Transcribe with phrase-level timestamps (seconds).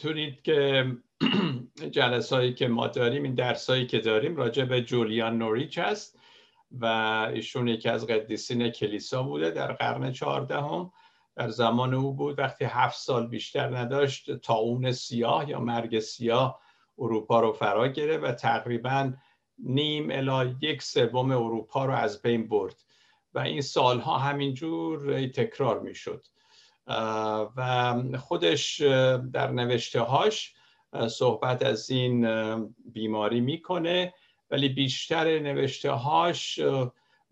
[0.00, 0.86] می‌تونید که
[2.30, 6.18] هایی که ما داریم این درس هایی که داریم راجع به جولیان نوریچ هست
[6.72, 6.86] و
[7.34, 9.50] ایشون یکی از قدیسین کلیسا بوده.
[9.50, 10.92] در قرن چهاردهم
[11.36, 12.38] در زمان او بود.
[12.38, 16.60] وقتی هفت سال بیشتر نداشت تاون سیاه یا مرگ سیاه
[16.98, 19.12] اروپا رو فرا گرفت و تقریبا
[19.58, 22.76] نیم الا یک سوم اروپا رو از بین برد.
[23.34, 26.26] و این سالها همینجور تکرار می‌شد.
[27.56, 28.80] و خودش
[29.32, 30.54] در نوشته هاش
[31.08, 32.26] صحبت از این
[32.92, 34.14] بیماری می‌کنه
[34.50, 36.60] ولی بیشتر نوشته هاش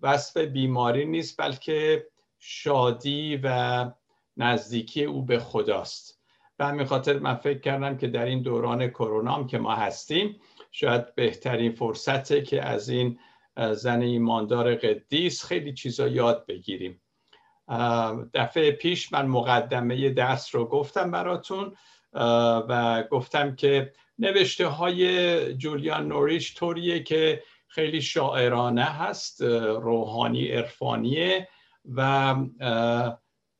[0.00, 2.06] وصف بیماری نیست بلکه
[2.38, 3.90] شادی و
[4.36, 6.18] نزدیکی او به خداست.
[6.56, 10.40] به همین خاطر من فکر کردم که در این دوران کرونا که ما هستیم
[10.72, 13.18] شاید بهترین فرصته که از این
[13.72, 17.00] زن ایماندار قدیس خیلی چیزا یاد بگیریم.
[18.34, 21.76] دفعه پیش من مقدمه درس رو گفتم براتون
[22.68, 31.48] و گفتم که نوشته های جولیان نوریش طوریه که خیلی شاعرانه هست روحانی عرفانیه
[31.94, 32.34] و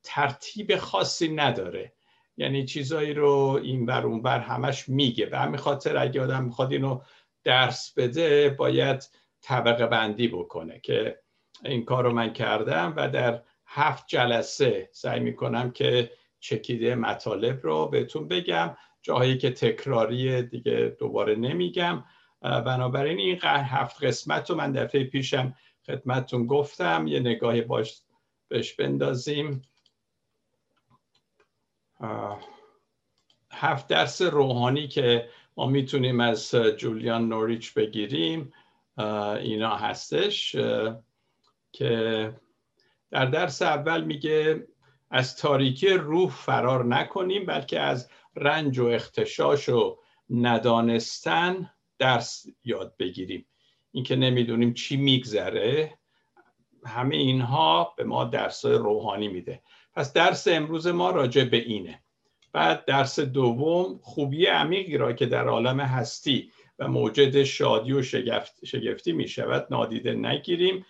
[0.02, 1.92] ترتیب خاصی نداره.
[2.36, 5.26] یعنی چیزایی رو این بر اون بر همش میگه.
[5.26, 7.00] به همین خاطر اگه آدم می‌خواد اینو
[7.44, 9.10] درس بده باید
[9.42, 11.18] طبقه بندی بکنه که
[11.64, 17.86] این کار رو من کردم و در هفت جلسه سعی می‌کنم که چکیده مطالب رو
[17.86, 22.04] بهتون بگم جاهایی که تکراری دیگه دوباره نمیگم.
[22.40, 25.54] بنابراین این هفت قسمت رو من دفعه پیشم
[25.86, 27.06] خدمتتون گفتم.
[27.06, 28.02] یه نگاهی باش
[28.48, 29.62] بهش بندازیم.
[33.52, 38.52] هفت درس روحانی که ما می‌تونیم از جولیان نوریچ بگیریم.
[39.40, 40.56] اینا هستش
[41.72, 42.32] که
[43.10, 44.66] در درس اول میگه
[45.10, 49.98] از تاریکی روح فرار نکنیم بلکه از رنج و اختشاش و
[50.30, 53.46] ندانستن درس یاد بگیریم.
[53.92, 55.98] اینکه نمی‌دونیم چی میگذره
[56.86, 59.62] همه اینها به ما درس روحانی میده.
[59.94, 62.02] پس درس امروز ما راجع به اینه.
[62.52, 68.02] بعد درس دوم خوبی عمیقی را که در عالم هستی و موجد شادی و
[68.64, 70.86] شگفتی می شود نادیده نگیریم.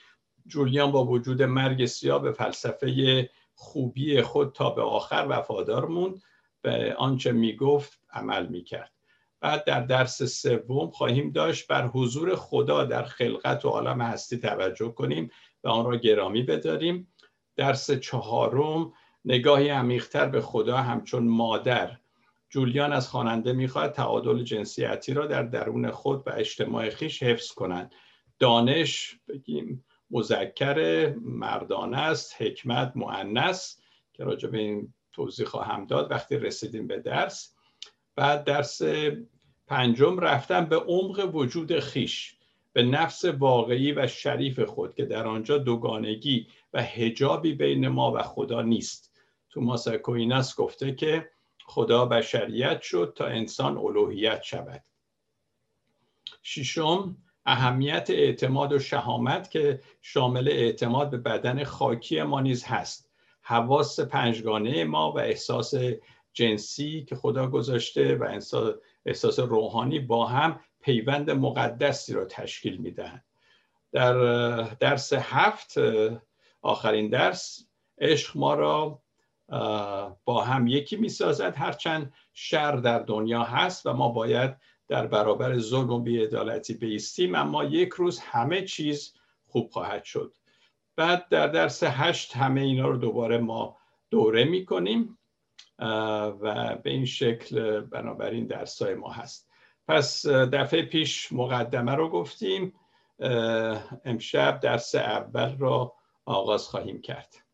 [0.49, 6.23] جولیان با وجود مرگ سیاه به فلسفه خوبی خود تا به آخر وفادار موند
[6.63, 8.93] به آنچه می گفت عمل می کرد
[9.41, 14.93] بعد در درس سوم خواهیم داشت بر حضور خدا در خلقت و عالم هستی توجه
[14.93, 15.31] کنیم
[15.65, 17.13] و آن را گرامی بداریم.
[17.57, 18.93] درس چهارم
[19.25, 21.99] نگاهی عمیقتر به خدا همچون مادر.
[22.51, 27.95] جولیان از خواننده می‌خواهد تعادل جنسیتی را در درون خود و اجتماع خیش حفظ کنند
[28.39, 33.81] دانش بگیم مذکر مردانه است حکمت معنس
[34.13, 37.55] که راجع به این توضیح خواهم داد وقتی رسیدیم به درس.
[38.17, 38.83] بعد درس
[39.67, 42.39] پنجم رفتن به عمق وجود خیش
[42.73, 48.23] به نفس واقعی و شریف خود که در آنجا دوگانگی و هجابی بین ما و
[48.23, 49.13] خدا نیست.
[49.51, 51.31] توماس کویناس گفته که
[51.65, 54.85] خدا بشریت شد تا انسان الوهیت شود.
[56.43, 57.17] ششم
[57.49, 63.11] اهمیت اعتماد و شهامت که شامل اعتماد به بدن خاکی ما نیز هست.
[63.43, 65.75] حواس پنجگانه ما و احساس
[66.33, 68.41] جنسی که خدا گذاشته و
[69.07, 73.25] احساس روحانی با هم پیوند مقدسی را تشکیل می‌دهند.
[73.93, 74.15] در
[74.63, 75.75] درس هفت
[76.63, 77.67] آخرین درس
[77.99, 79.03] عشق ما را
[80.25, 81.55] با هم یکی می‌سازد.
[81.57, 84.57] هرچند شر در دنیا هست و ما باید
[84.89, 89.15] در برابر ظلم و بیعدالتی بیستیم اما یک روز همه چیز
[89.47, 90.35] خوب خواهد شد.
[90.97, 93.77] بعد در درس هشت همه اینا رو دوباره ما
[94.11, 95.19] دوره می‌کنیم
[96.41, 99.49] و به این شکل بنابراین درسای ما هست.
[99.89, 102.75] پس دفعه پیش مقدمه رو گفتیم
[104.05, 105.93] امشب درس اول را
[106.25, 107.48] آغاز خواهیم کرد.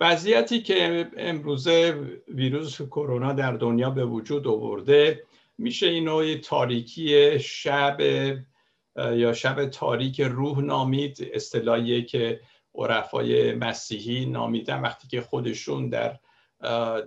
[0.00, 1.92] وضعیتی که امروزه
[2.28, 5.24] ویروس کرونا در دنیا به وجود آورده
[5.58, 8.00] میشه این نوع تاریکی شب
[8.96, 12.40] یا شب تاریک روح نامید اصطلاحیه که
[12.74, 16.18] عرفای مسیحی نامیدن وقتی که خودشون در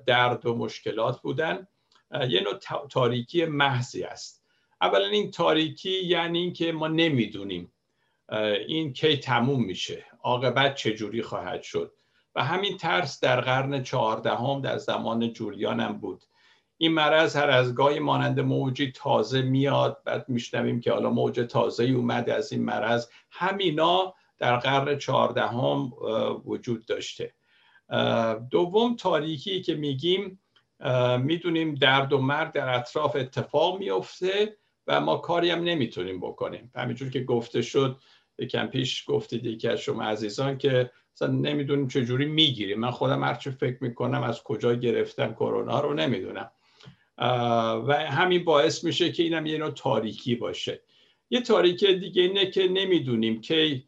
[0.06, 1.68] درد و مشکلات بودن.
[2.30, 4.44] یه نوع تاریکی محضی است.
[4.82, 7.74] اولا این تاریکی یعنی اینکه ما نمی‌دونیم
[8.68, 11.94] این کی تموم میشه عاقبت چجوری خواهد شد.
[12.36, 16.24] و همین ترس در قرن چهاردهم در زمان جولیان هم بود.
[16.78, 21.84] این مرض هر از گاهی مانند موجی تازه میاد بعد میشنویم که حالا موج تازه
[21.84, 23.08] اومد از این مرض.
[23.32, 25.94] همینا در قرن چهاردهم
[26.46, 27.34] وجود داشته.
[28.52, 30.42] دوم تاریکی که میگیم
[31.20, 34.58] می‌دونیم درد و مرد در اطراف اتفاق میفته
[34.88, 36.72] و ما کاری هم نمی‌تونیم بکنیم.
[36.76, 38.00] همینجور که گفته شد
[38.40, 42.80] یکم پیش گفتید یکی از شما عزیزان که مثلا نمی‌دونیم چجوری می‌گیریم.
[42.80, 46.52] من خودم هرچی فکر می‌کنم از کجا گرفتم کرونا رو نمی‌دونم.
[47.88, 50.82] و همین باعث میشه که اینم یه نوع تاریکی باشه.
[51.30, 53.84] یه تاریکی دیگه اینه که نمی‌دونیم که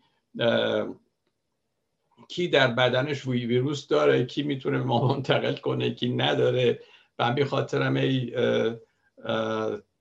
[2.28, 6.80] کی در بدنش ویروس داره کی می‌تونه ما منتقل کنه کی نداره.
[7.20, 8.34] و همین خاطرم ای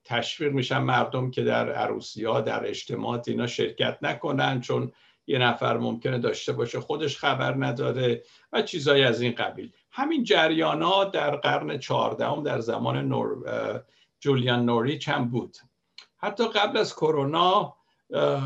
[0.03, 4.91] تشویق میشن مردم که در عروسی ها در اجتماعات اینا شرکت نکنن چون
[5.27, 8.23] یه نفر ممکنه داشته باشه خودش خبر نداره
[8.53, 9.71] و چیزایی از این قبیل.
[9.91, 13.45] همین جریان ها در قرن چهاردهم در زمان نور
[14.19, 15.57] جولیان نوریچ هم بود.
[16.17, 17.75] حتی قبل از کرونا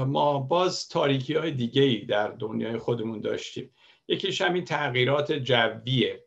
[0.05, 3.69] ما باز تاریکی های دیگه ای در دنیای خودمون داشتیم.
[4.07, 6.23] یکیش همین تغییرات جویه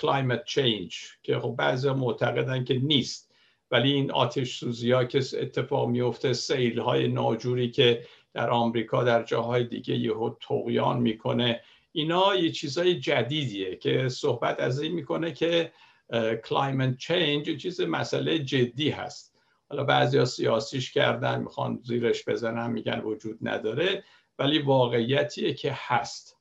[0.00, 3.32] climate change که خب بعضی معتقدن که نیست.
[3.70, 8.04] ولی این آتش سوزی ها که اتفاق میفته سیل های ناجوری که
[8.36, 11.60] در آمریکا در جاهای دیگه یهو توقیان می‌کنه.
[11.92, 15.72] اینا یه چیزای جدیدیه که صحبت از این می‌کنه که
[16.98, 19.34] change یه چیز مسئله جدی هست.
[19.70, 24.04] حالا بعضی ها سیاسیش کردن می‌خوان زیرش بزنن میگن وجود نداره
[24.38, 26.36] ولی واقعیتیه که هست.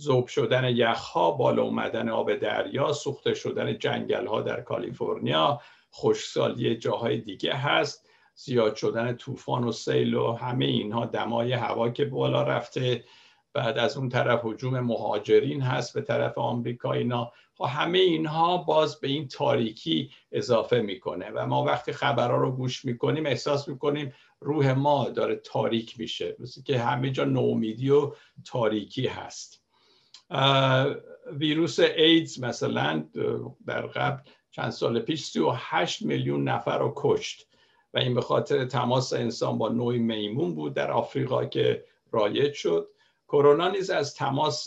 [0.00, 5.60] ذوب شدن یخها بالا اومدن آب دریا سوخته شدن جنگل ها در کالیفرنیا
[5.94, 8.09] خشکسالی جاهای دیگه هست.
[8.34, 13.04] زیاد شدن طوفان و سیل و همه اینها دمای هوا که بالا رفته.
[13.52, 17.32] بعد از اون طرف حجوم مهاجرین هست به طرف آمریکا اینا.
[17.54, 22.84] خب همه اینها باز به این تاریکی اضافه می‌کنه و ما وقتی خبرها رو گوش
[22.84, 28.12] می‌کنیم احساس می‌کنیم روح ما داره تاریک میشه مثل که همه جا نومیدی و
[28.44, 29.62] تاریکی هست.
[31.32, 33.04] ویروس ایدز مثلا
[33.66, 37.49] در قبل چند سال پیش 38 میلیون نفر رو کشت.
[37.94, 42.88] و این به خاطر تماس انسان با نوعی میمون بود در آفریقا که رایج شد.
[43.28, 44.66] کرونا نیز از تماس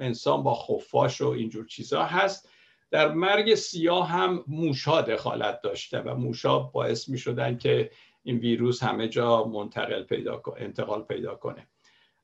[0.00, 2.48] انسان با خفاش و اینجور چیزها هست.
[2.90, 7.90] در مرگ سیاه هم موشا دخالت داشته و موشا باعث می شدن که
[8.22, 11.68] این ویروس همه جا منتقل پیدا انتقال پیدا کنه.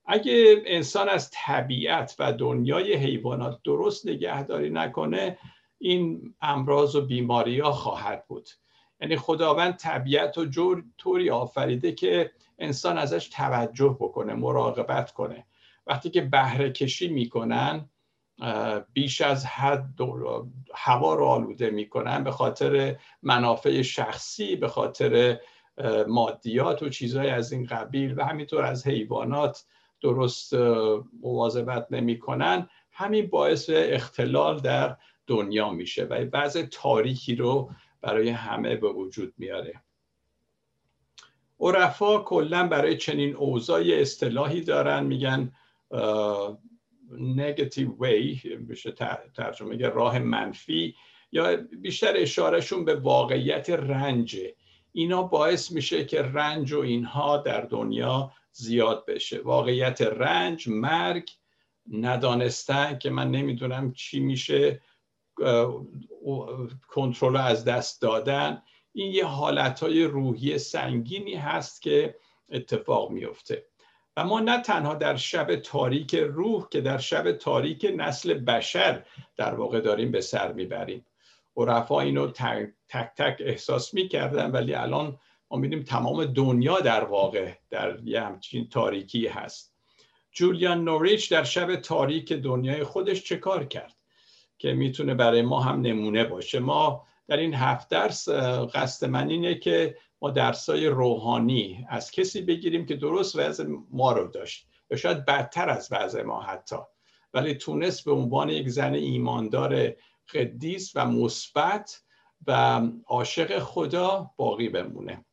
[0.07, 5.39] اگه انسان از طبیعت و دنیای حیوانات درست نگهداری نکنه
[5.79, 8.49] این امراض و بیماری ها خواهد بود.
[9.01, 15.47] یعنی خداوند طبیعت و جور طوری آفریده که انسان ازش توجه بکنه مراقبت کنه.
[15.87, 17.89] وقتی که بهره کشی می‌کنن
[18.93, 20.01] بیش از حد
[20.75, 25.41] هوا رو آلوده می‌کنن به خاطر منافع شخصی به خاطر
[26.09, 29.65] مادیات و چیزهای از این قبیل و همینطور از حیوانات
[30.01, 30.55] درست
[31.23, 32.69] مواظبت نمی‌کنن.
[32.93, 37.71] همین باعث اختلال در دنیا میشه و بعض تاریکی رو
[38.01, 39.83] برای همه به وجود میاره.
[41.61, 45.53] عرفا کلا برای چنین اوضاع اصطلاحی دارن میگن
[47.11, 48.93] نگتیو وی بشه
[49.35, 50.95] ترجمه راه منفی
[51.33, 54.41] یا بیشتر اشارهشون به واقعیت رنج.
[54.93, 59.41] اینا باعث میشه که رنج و اینها در دنیا زیاد بشه.
[59.41, 61.31] واقعیت رنج مرگ
[61.93, 64.81] ندانستن که من نمی‌دونم چی میشه.
[66.89, 68.63] کنترل از دست دادن.
[68.93, 72.17] این یه حالتهای روحی سنگینی هست که
[72.51, 73.67] اتفاق میفته
[74.17, 79.05] و ما نه تنها در شب تاریک روح که در شب تاریک نسل بشر
[79.37, 81.07] در واقع داریم به سر می‌بریم.
[81.57, 85.19] عرفا اینو تک تک احساس می‌کردن ولی الان
[85.51, 89.75] ما میدیم تمام دنیا در واقع در یه همچین تاریکی هست.
[90.33, 94.00] جولیان نوریچ در شب تاریک دنیای خودش چه کار کرد؟
[94.61, 96.59] که می‌تونه برای ما هم نمونه باشه.
[96.59, 98.29] ما در این هفت درس
[98.75, 104.29] قصد من اینه که ما درسای روحانی از کسی بگیریم که درست وضع ما رو
[104.29, 104.69] داشت.
[104.91, 106.77] یا شاید بدتر از وضع ما حتی.
[107.35, 109.93] ولی تونست به عنوان یک زن ایماندار
[110.35, 112.03] قدیس و مثبت
[112.47, 115.25] و عاشق خدا باقی بمونه.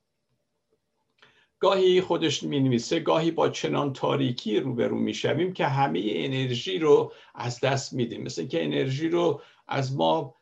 [1.59, 7.11] گاهی خودش می نویسه گاهی با چنان تاریکی روبرو می شویم که همه انرژی رو
[7.35, 8.23] از دست میدیم.
[8.23, 10.35] مثل که انرژی رو از ما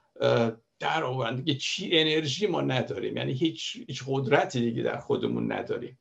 [0.79, 1.43] در آورند.
[1.43, 3.17] دیگه چی انرژی ما نداریم.
[3.17, 5.99] یعنی هیچ, هیچ قدرتی دیگه در خودمون نداریم.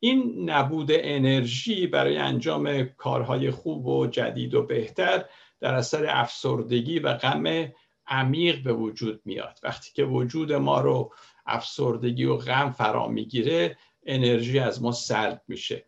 [0.00, 5.24] این نبود انرژی برای انجام کارهای خوب و جدید و بهتر
[5.60, 7.72] در اثر افسردگی و غم
[8.06, 9.58] عمیق به وجود میاد.
[9.62, 11.12] وقتی که وجود ما رو
[11.46, 15.86] افسردگی و غم فرا می‌گیره انرژی از ما سلب میشه.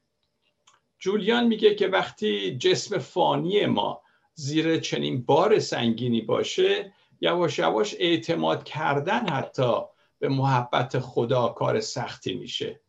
[0.99, 4.03] جولیان میگه که وقتی جسم فانی ما
[4.35, 9.73] زیر چنین بار سنگینی باشه یواش یواش اعتماد کردن حتی
[10.19, 12.81] به محبت خدا کار سختی میشه.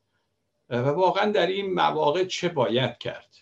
[0.70, 3.36] و واقعا در این مواقع چه باید کرد؟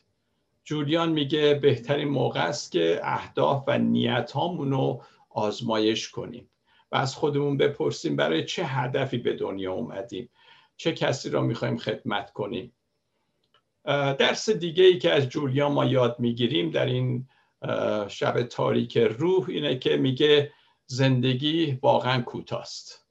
[0.64, 6.50] جولیان میگه بهترین موقع است که اهداف و نیت رو آزمایش کنیم.
[6.92, 10.30] و از خودمون بپرسیم برای چه هدفی به دنیا اومدیم؟
[10.78, 12.74] چه کسی را می‌خوایم خدمت کنیم.
[14.20, 17.28] درس دیگه ای که از جولیان ما یاد می‌گیریم در این
[18.08, 20.52] شب تاریک روح اینه که میگه
[20.86, 23.06] زندگی واقعا کوتاست.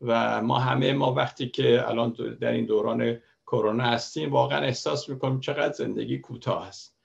[0.00, 5.40] و ما همه ما وقتی که الان در این دوران کرونا هستیم واقعا احساس می‌کنیم
[5.40, 6.96] چقدر زندگی کوتاه است.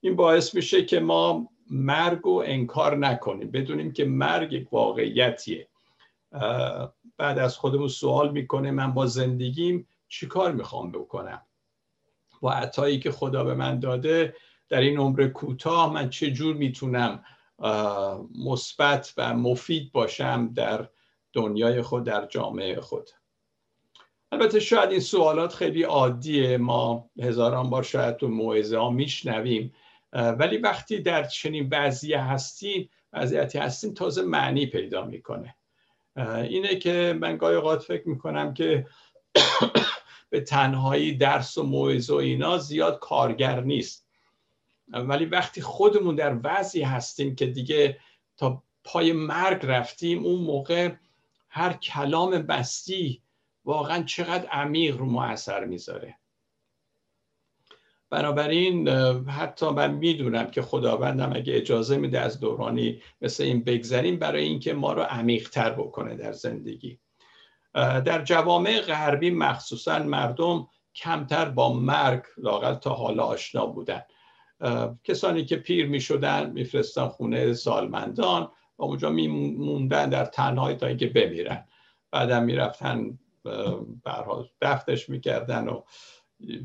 [0.00, 3.50] این باعث میشه که ما مرگ و انکار نکنیم.
[3.50, 5.68] بدونیم که مرگ واقعیتیه.
[7.16, 11.42] بعد از خودمون سوال می‌کنه من با زندگیم چیکار می‌خوام بکنم؟
[12.40, 14.36] با عطایی که خدا به من داده
[14.68, 17.24] در این عمر کوتاه من چه جور می‌تونم
[18.44, 20.88] مثبت و مفید باشم در
[21.32, 23.10] دنیای خود در جامعه خود؟
[24.32, 29.74] البته شاید این سوالات خیلی عادیه ما هزاران بار شاید تو موعظه ها میشنویم
[30.12, 35.56] ولی وقتی در چنین وضعیه هستیم وضعیتی هستیم تازه معنی پیدا می‌کنه.
[36.16, 38.86] اینه که من گاهی اوقات فکر می‌کنم که
[40.30, 44.08] به تنهایی درس و موعظه و اینا زیاد کارگر نیست.
[44.88, 47.98] ولی وقتی خودمون در وضعی هستیم که دیگه
[48.36, 50.92] تا پای مرگ رفتیم اون موقع
[51.48, 53.22] هر کلام بستی
[53.64, 56.16] واقعا چقدر عمیق رو ما اثر می‌ذاره.
[58.14, 58.88] بنابراین
[59.28, 64.74] حتی من می‌دونم که خداوندم اگه اجازه میده از دورانی مثل این بگذریم برای اینکه
[64.74, 66.98] ما رو عمیقتر بکنه در زندگی.
[67.74, 74.02] در جوامع غربی مخصوصا مردم کمتر با مرگ لاقل تا حالا آشنا بودن.
[75.04, 81.06] کسانی که پیر می شدن میفرستن خونه سالمندان و اونجا میموندن در تنهایی تا اینکه
[81.06, 81.64] بمیرن.
[82.10, 83.18] بعدم می‌رفتن
[84.04, 85.82] برها دفتش می‌کردن و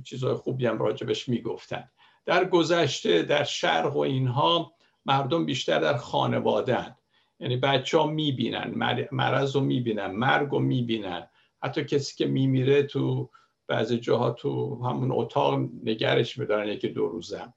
[0.04, 1.90] چیزهای خوبی هم راجبش می‌گفتن.
[2.26, 4.74] در گذشته در شرق و اینها
[5.06, 6.96] مردم بیشتر در خانوادن
[7.40, 8.74] یعنی بچه ها می‌بینن
[9.12, 11.28] مرض رو می‌بینن مرگ رو می‌بینن.
[11.64, 13.30] حتی کسی که میمیره تو
[13.68, 17.54] بعضی جاها تو همون اتاق نگرش میدارن یکی دو روزم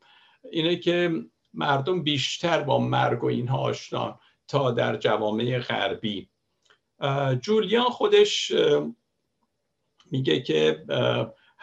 [0.51, 6.29] اینه که مردم بیشتر با مرگ و اینها آشنا تا در جوامع غربی.
[7.41, 8.53] جولیان خودش
[10.11, 10.85] میگه که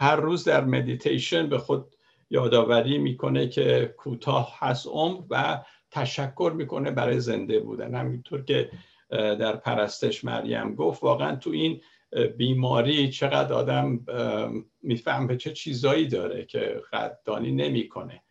[0.00, 1.96] هر روز در مدیتیشن به خود
[2.30, 7.94] یادآوری می‌کنه که کوتاه هست عمر و تشکر می‌کنه برای زنده بودن.
[7.94, 8.70] همینطور که
[9.10, 11.80] در پرستش مریم گفت واقعا تو این
[12.36, 14.00] بیماری چقدر آدم
[14.82, 18.22] میفهم چه چیزایی داره که قدردانی نمی‌کنه.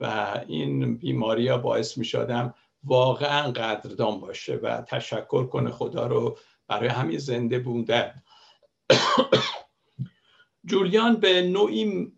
[0.00, 2.54] و این بیماری ها باعث میشادم
[2.84, 8.22] واقعا قدردان باشه و تشکر کنه خدا رو برای همین زنده بودن.
[10.66, 12.12] جولیان به نوعی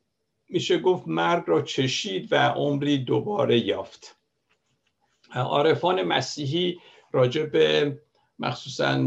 [0.49, 4.17] میشه گفت مرگ را چشید و عمری دوباره یافت.
[5.35, 6.81] عارفان مسیحی
[7.12, 7.99] راجع به
[8.38, 8.99] مخصوصا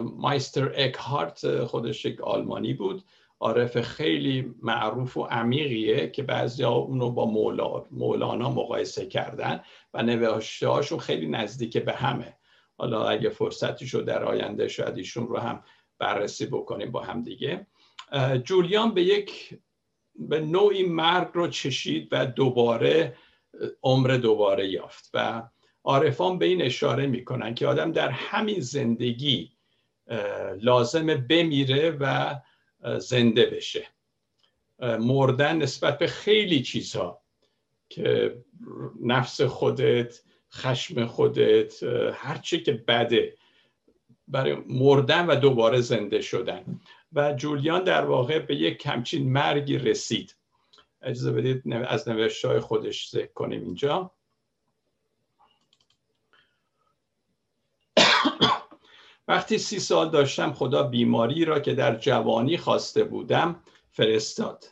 [0.00, 3.04] مایستر اکهارت خودش یک آلمانی بود.
[3.40, 9.60] عارف خیلی معروف و عمیقیه که بعضی اونو با مولا، مولانا مقایسه کردن
[9.94, 12.36] و نوشته هاشون خیلی نزدیک به همه.
[12.76, 15.62] حالا اگه فرصتی شد در آینده شاید ایشون رو هم
[15.98, 17.66] بررسی بکنیم با هم دیگه.
[18.44, 19.58] جولیان به یک
[20.14, 23.16] به نوعی مرگ رو چشید و دوباره
[23.82, 25.42] عمر دوباره یافت و
[25.84, 29.52] عارفان به این اشاره می‌کنن که آدم در همین زندگی
[30.60, 32.34] لازم بمیره و
[32.98, 33.86] زنده بشه.
[34.80, 37.22] مردن نسبت به خیلی چیزها
[37.88, 38.38] که
[39.02, 40.20] نفس خودت
[40.52, 41.82] خشم خودت
[42.14, 43.36] هرچی که بده
[44.28, 46.80] برای مردن و دوباره زنده شدن.
[47.14, 50.36] و جولیان در واقع به یک کمچین مرگی رسید.
[51.02, 54.10] اجازه بدید از نوشته خودش ذکر کنیم اینجا.
[59.28, 63.60] وقتی سی سال داشتم خدا بیماری را که در جوانی خواسته بودم
[63.92, 64.64] فرستاد.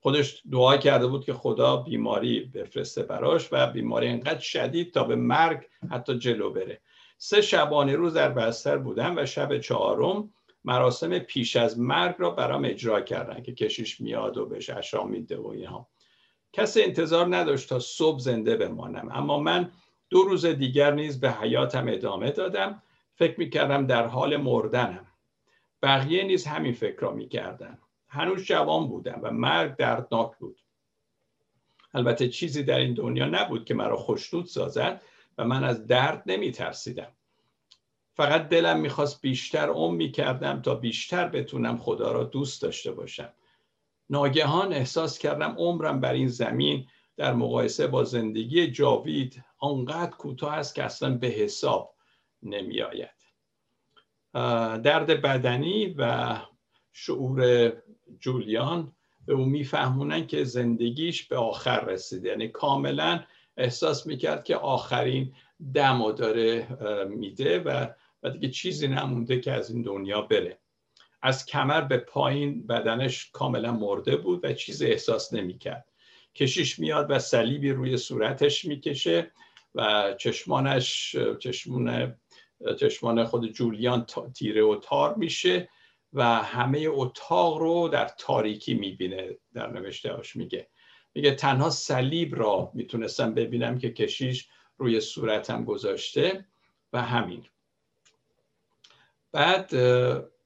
[0.00, 5.16] خودش دعا کرده بود که خدا بیماری بفرسته براش و بیماری انقدر شدید تا به
[5.16, 6.80] مرگ حتی جلو بره.
[7.18, 10.30] سه شبانه روز در بستر بودم و شب چهارم
[10.64, 15.36] مراسم پیش از مرگ را برام اجرا کردن که کشیش میاد و بهش اشرا میده
[15.36, 15.88] و اینها.
[16.52, 19.08] کسی انتظار نداشت تا صبح زنده بمانم.
[19.12, 19.70] اما من
[20.10, 22.82] دو روز دیگر نیز به حیاتم ادامه دادم.
[23.14, 25.06] فکر می‌کردم در حال مردنم.
[25.82, 27.78] بقیه نیز همین فکر را می‌کردن.
[28.08, 30.60] هنوز جوان بودم و مرگ دردناک بود.
[31.94, 35.02] البته چیزی در این دنیا نبود که مرا خوشنود سازد
[35.38, 37.12] و من از درد نمی ترسیدم
[38.14, 43.32] فقط دلم می‌خواست بیشتر عمر می‌کردم تا بیشتر بتونم خدا را دوست داشته باشم.
[44.10, 50.74] ناگهان احساس کردم عمرم بر این زمین در مقایسه با زندگی جاوید آنقدر کوتاه است
[50.74, 51.94] که اصلا به حساب
[52.42, 53.10] نمی آید
[54.82, 56.36] درد بدنی و
[56.92, 57.72] شعور
[58.20, 58.92] جولیان
[59.26, 62.28] به او میفهمونن که زندگیش به آخر رسیده.
[62.28, 63.24] یعنی کاملا
[63.56, 65.34] احساس می‌کرد که آخرین
[65.74, 66.66] دم داره
[67.08, 67.86] میده و
[68.22, 70.58] و دیگه چیزی نمونده که از این دنیا بره.
[71.22, 75.88] از کمر به پایین بدنش کاملا مرده بود و چیزی احساس نمی‌کرد.
[76.34, 79.32] کشیش میاد و صلیبی روی صورتش می‌کشه
[79.74, 82.14] و چشمانش چشمون
[82.78, 85.68] چشمان خود جولیان تیره و تار میشه
[86.12, 90.68] و همه اتاق رو در تاریکی می‌بینه در نوشته هاش میگه.
[91.14, 94.48] میگه تنها صلیب را می‌تونستم ببینم که کشیش
[94.78, 96.46] روی صورتم گذاشته
[96.92, 97.44] و همین.
[99.32, 99.74] بعد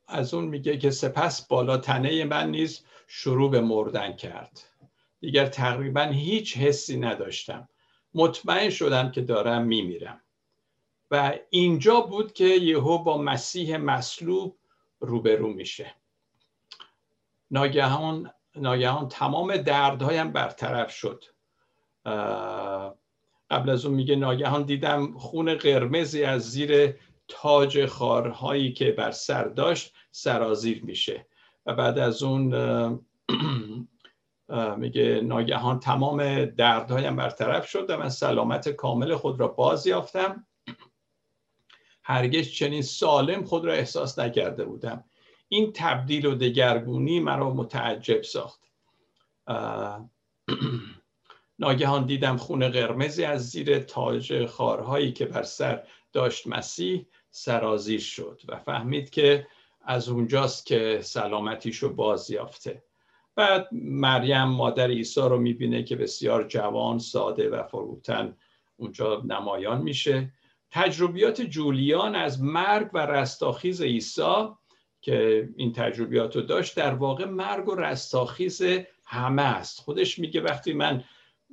[0.09, 4.63] از اون میگه که سپس بالا تنه من نیز شروع به مردن کرد.
[5.21, 7.69] دیگر تقریبا هیچ حسی نداشتم.
[8.15, 10.21] مطمئن شدم که دارم میمیرم.
[11.11, 14.59] و اینجا بود که یهو با مسیح مصلوب
[15.01, 15.95] روبرو میشه.
[17.51, 21.25] ناگهان ناگهان تمام دردهایم برطرف شد.
[23.51, 26.95] قبل از اون میگه ناگهان دیدم خون قرمزی از زیر
[27.29, 31.27] تاج خارهایی که بر سر داشت سرازیر میشه.
[31.67, 32.55] و بعد از اون
[34.77, 40.47] میگه ناگهان تمام دردهایم برطرف شد و من سلامت کامل خود را باز یافتم.
[42.03, 45.05] هرگز چنین سالم خود را احساس نکرده بودم.
[45.49, 48.61] این تبدیل و دگرگونی مرا متعجب ساخت.
[51.59, 58.41] ناگهان دیدم خون قرمزی از زیر تاج خارهایی که بر سر داشت مسیح سرازیر شد
[58.49, 59.47] و فهمید که
[59.85, 62.83] از اونجاست که سلامتیشو باز یافته.
[63.35, 68.37] بعد مریم مادر عیسی رو می‌بینه که بسیار جوان ساده و فروتن
[68.77, 70.33] اونجا نمایان میشه.
[70.71, 74.49] تجربیات جولیان از مرگ و رستاخیز عیسی
[75.01, 78.63] که این تجربیات رو داشت در واقع مرگ و رستاخیز
[79.07, 79.81] همه است.
[79.81, 81.05] خودش میگه وقتی من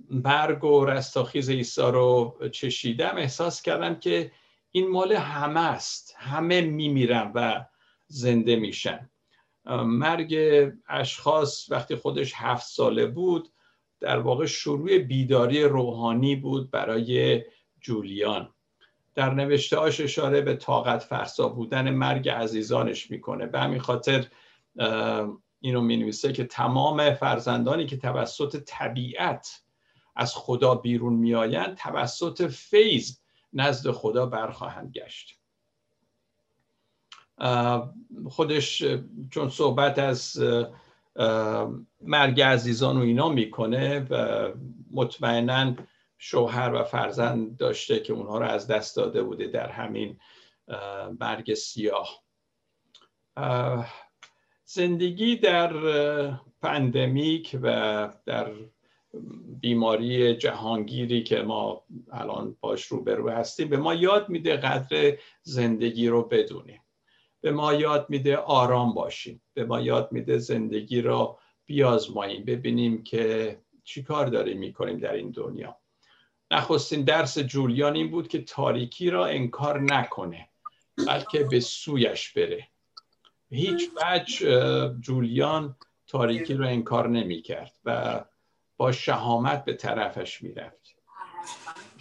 [0.10, 4.32] مرگ و رستاخیز عیسی رو چشیدم احساس کردم که
[4.76, 6.16] این مال همه است.
[6.18, 7.66] همه میمیرن و
[8.08, 9.10] زنده میشن.
[9.86, 10.38] مرگ
[10.88, 13.50] اشخاص وقتی خودش هفت ساله بود
[14.00, 17.44] در واقع شروع بیداری روحانی بود برای
[17.82, 18.54] جولیان.
[19.16, 23.46] در نوشته هاش اشاره به طاقت فرسا بودن مرگ عزیزانش می‌کنه.
[23.46, 24.28] به همین خاطر
[25.60, 29.64] اینو می نویسه که تمام فرزندانی که توسط طبیعت
[30.16, 33.18] از خدا بیرون میآیند توسط فیض
[33.54, 35.40] نزد خدا برخواهند گشت.
[38.30, 38.84] خودش
[39.32, 40.44] چون صحبت از
[42.02, 44.50] مرگ عزیزان و اینا می‌کنه و
[44.92, 45.74] مطمئنا
[46.18, 50.20] شوهر و فرزند داشته که اونها رو از دست داده بوده در همین
[51.20, 52.24] مرگ سیاه.
[54.66, 55.74] زندگی در
[56.62, 58.52] پندمیک و در
[59.62, 66.24] بیماری جهانگیری که ما الان باش روبرو هستیم به ما یاد میده قدر زندگی رو
[66.24, 66.82] بدونیم.
[67.42, 69.42] به ما یاد میده آرام باشیم.
[69.54, 72.46] به ما یاد میده زندگی را بیازماییم.
[72.46, 75.78] ببینیم که چی کار داریم می‌کنیم در این دنیا.
[76.52, 80.50] نخستین درس جولیان این بود که تاریکی را انکار نکنه
[81.08, 82.68] بلکه به سویش بره.
[83.50, 85.76] هیچ وجه جولیان
[86.08, 88.22] تاریکی را انکار نمی کرد و
[88.84, 90.96] با شهامت به طرفش می‌رفت.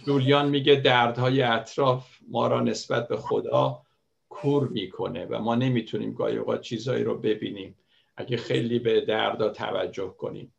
[0.05, 3.81] جولیان میگه دردهای اطراف ما را نسبت به خدا
[4.29, 7.75] کور می‌کنه و ما نمی‌تونیم گاهی اوقات چیزهایی رو ببینیم.
[8.17, 10.53] اگه خیلی به دردا توجه کنیم.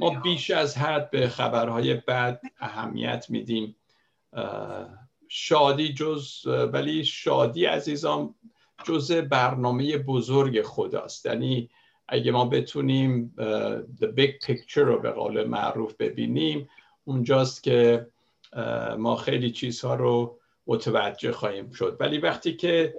[0.00, 3.76] ما بیش از حد به خبرهای بد اهمیت میدیم.
[5.28, 8.34] شادی جز ولی شادی عزیزان
[8.84, 11.26] جز برنامه بزرگ خداست.
[11.26, 11.70] یعنی
[12.08, 13.34] اگه ما بتونیم
[14.00, 16.68] the big picture رو به قول معروف ببینیم
[17.04, 18.06] اونجاست که
[18.98, 21.96] ما خیلی چیزها رو متوجه خواهیم شد.
[22.00, 22.94] ولی وقتی که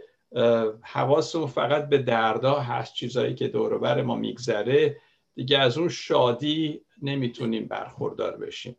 [0.81, 4.97] حواسمون فقط به دردا هست چیزهایی که دور ما میگذره
[5.35, 8.75] دیگه از اون شادی نمی‌تونیم برخوردار بشیم.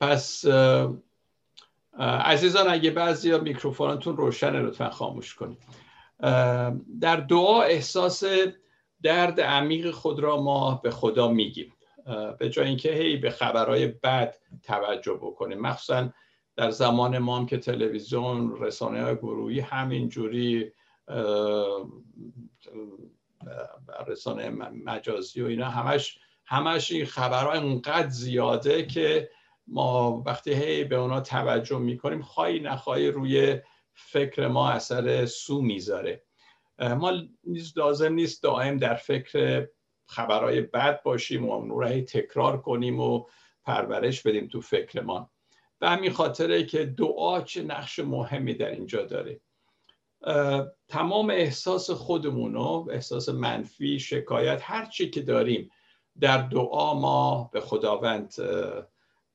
[0.00, 0.44] پس
[1.98, 5.58] عزیزان اگه بعضی میکروفونتون روشنه لطفا خاموش کنید.
[7.00, 8.24] در دعا احساس
[9.02, 11.72] درد عمیق خود را ما به خدا میگیم
[12.38, 15.60] به جای اینکه هی به خبرهای بد توجه بکنیم.
[15.60, 16.08] مخصوصا
[16.56, 20.72] در زمان ما هم که تلویزیون رسانه های گروهی همینجوری
[24.06, 24.50] رسانه
[24.84, 29.30] مجازی و اینا همش همش این خبرهای اونقدر زیاده که
[29.66, 33.60] ما وقتی هی به اونا توجه می‌کنیم خواهی نخواهی روی
[34.06, 36.22] فکر ما اثر سو می‌ذاره.
[36.78, 37.12] ما
[37.76, 39.68] لازم نیست دائم در فکر
[40.06, 43.26] خبرهای بد باشیم و اون رو تکرار کنیم و
[43.64, 45.30] پرورش بدیم تو فکرمان
[45.78, 49.40] به همین خاطره که دعا چه نقش مهمی در اینجا داره.
[50.88, 55.70] تمام احساس خودمونو احساس منفی شکایت هر چی که داریم
[56.20, 58.34] در دعا ما به خداوند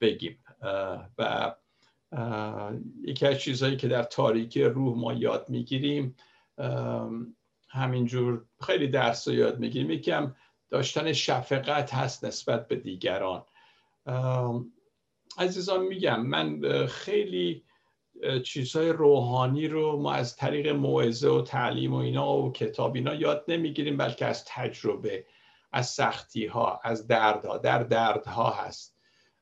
[0.01, 0.43] بگیم.
[1.17, 1.55] و
[3.03, 6.15] یکی از چیزهایی که در تاریکی روح ما یاد می‌گیریم
[7.69, 9.91] همینجور خیلی درس رو یاد می‌گیریم.
[9.91, 10.35] یکم
[10.69, 13.45] داشتن شفقت هست نسبت به دیگران.
[15.37, 17.63] عزیزان میگم من خیلی
[18.43, 23.45] چیزهای روحانی رو ما از طریق موعظه و تعلیم و اینا و کتاب اینا یاد
[23.47, 25.25] نمی‌گیریم بلکه از تجربه
[25.71, 28.96] از سختی ها از دردها در دردها هست.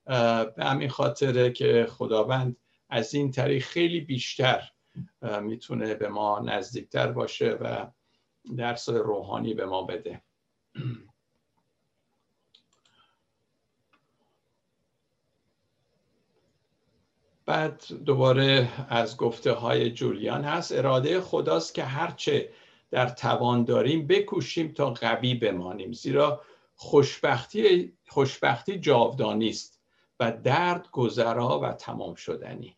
[0.05, 2.57] به همین خاطره که خداوند
[2.89, 4.71] از این طریق خیلی بیشتر
[5.41, 7.87] می‌تونه به ما نزدیکتر باشه و
[8.57, 10.21] درس روحانی به ما بده.
[17.45, 22.49] بعد دوباره از گفته های جولیان هست اراده خداست که هرچه
[22.91, 26.41] در توان داریم بکوشیم تا قوی بمانیم زیرا
[26.75, 29.74] خوشبختی خوشبختی جاودانی است
[30.19, 32.77] و درد گذرا و تمام شدنی.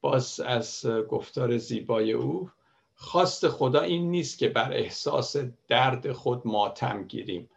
[0.00, 2.50] باز از گفتار زیبای او
[2.94, 5.36] خواست خدا این نیست که بر احساس
[5.68, 7.50] درد خود ماتم گیریم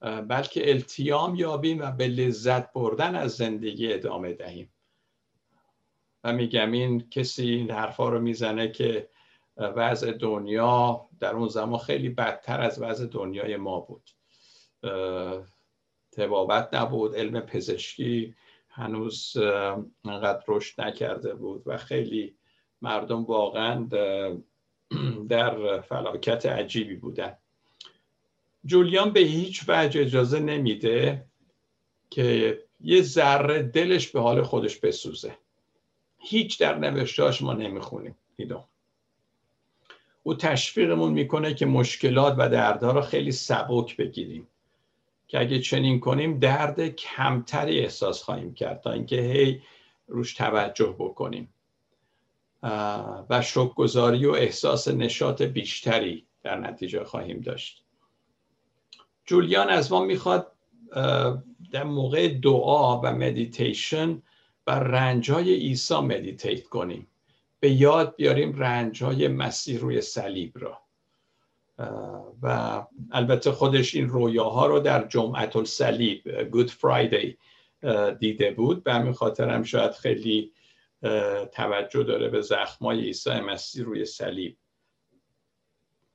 [0.00, 4.72] بلکه التیام یابیم و به لذت بردن از زندگی ادامه دهیم.
[6.24, 9.08] و میگم این کسی این حرفا رو می‌زنه که
[9.56, 14.10] وضع دنیا در اون زمان خیلی بدتر از وضع دنیای ما بود.
[16.12, 18.34] تبابت نبود علم پزشکی
[18.68, 19.36] هنوز
[20.04, 22.34] انقدر رشد نکرده بود و خیلی
[22.82, 23.88] مردم واقعا
[25.28, 27.36] در فلاکت عجیبی بودن.
[28.64, 31.24] جولیان به هیچ وجه اجازه نمیده
[32.10, 35.36] که یه ذره دلش به حال خودش بسوزه.
[36.18, 38.64] هیچ در نوشتاش ما نمی‌خونیم ایدو
[40.22, 44.46] او تشویقمون می‌کنه که مشکلات و دردها رو خیلی سبک بگیریم.
[45.30, 49.62] که اگه چنین کنیم درد کمتری احساس خواهیم کرد تا اینکه هی
[50.06, 51.54] روش توجه بکنیم.
[53.30, 57.84] و شکرگزاری و احساس نشاط بیشتری در نتیجه خواهیم داشت.
[59.24, 60.52] جولیان از ما می‌خواد
[61.72, 64.22] در موقع دعا و مدیتیشن
[64.66, 67.06] رو رنجای عیسی meditate کنیم.
[67.60, 70.78] به یاد بیاریم رنجای مسیح روی صلیب را.
[72.42, 77.38] و البته خودش این رویاها رو در جمعت الصلیب گود فرایدی
[78.18, 78.84] دیده بود.
[78.84, 80.52] به همین خاطر هم شاید خیلی
[81.52, 84.56] توجه داره به زخمای عیسی مسیح روی صلیب.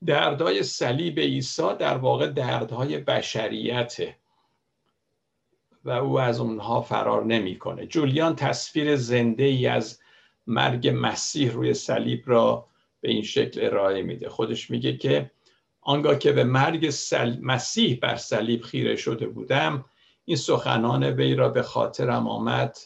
[0.05, 4.15] دردهای صلیب عیسی در واقع دردهای بشریته
[5.83, 7.85] و او از اونها فرار نمی‌کنه.
[7.85, 9.99] جولیان تصویر زنده ای از
[10.47, 12.67] مرگ مسیح روی صلیب را
[13.01, 14.29] به این شکل ارائه میده.
[14.29, 15.31] خودش میگه که
[15.85, 16.93] آنگاه که به مرگ
[17.41, 19.85] مسیح بر صلیب خیره شده بودم
[20.25, 22.77] این سخنان وی را به خاطرم آمد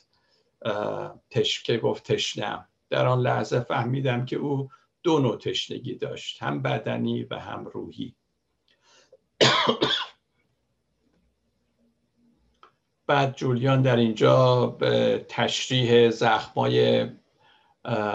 [1.29, 2.67] تشکه گفت تشنم.
[2.89, 4.69] در آن لحظه فهمیدم که او
[5.03, 8.15] دو نوع تشنگی داشت هم بدنی و هم روحی.
[13.07, 17.09] بعد جولیان در اینجا به تشریح زخمای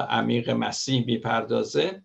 [0.09, 2.03] عمیق مسیح می‌پردازه.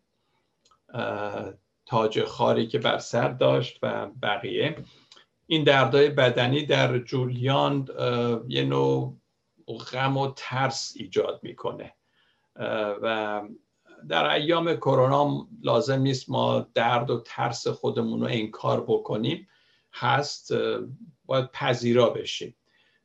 [1.89, 4.75] تاج خاری که بر سر داشت و بقیه.
[5.47, 7.87] این دردای بدنی در جولیان
[8.47, 9.17] یه نوع
[9.91, 11.93] غم و ترس ایجاد می‌کنه.
[13.01, 13.41] و
[14.09, 19.47] در ایام کرونا لازم نیست ما درد و ترس خودمون رو انکار بکنیم.
[19.93, 20.53] هست
[21.25, 22.55] باید پذیرا بشیم.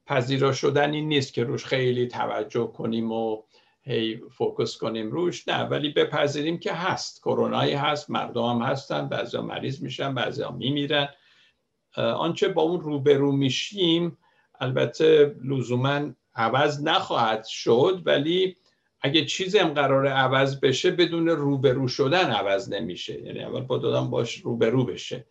[0.06, 3.42] پذیرا شدن این نیست که روش خیلی توجه کنیم و
[3.86, 5.48] هی فوکس کنیم روش.
[5.48, 7.22] نه ولی بپذیریم که هست.
[7.22, 11.08] کرونایی هست مردم هم هستن بعضی مریض میشن بعضی ها میمیرن.
[11.96, 14.18] آنچه با اون روبرو میشیم
[14.60, 18.56] البته لزوما عوض نخواهد شد ولی
[19.00, 23.22] اگه چیزی هم قرار عوض بشه بدون روبرو شدن عوض نمیشه.
[23.22, 25.26] یعنی اول با دادم باش روبرو بشه.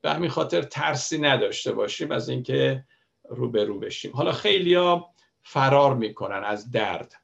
[0.00, 2.84] به همین خاطر ترسی نداشته باشیم از اینکه
[3.28, 4.12] رو به رو بشیم.
[4.12, 5.06] حالا خیلیا
[5.42, 7.14] فرار می‌کنن از درد.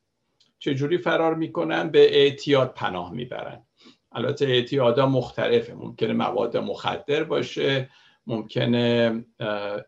[0.64, 3.66] چجوری فرار می‌کنن؟ به اعتیاد پناه می‌برن.
[4.12, 5.74] البته اعتیادا مختلفه.
[5.74, 7.90] ممکنه مواد مخدر باشه
[8.27, 9.24] ممکنه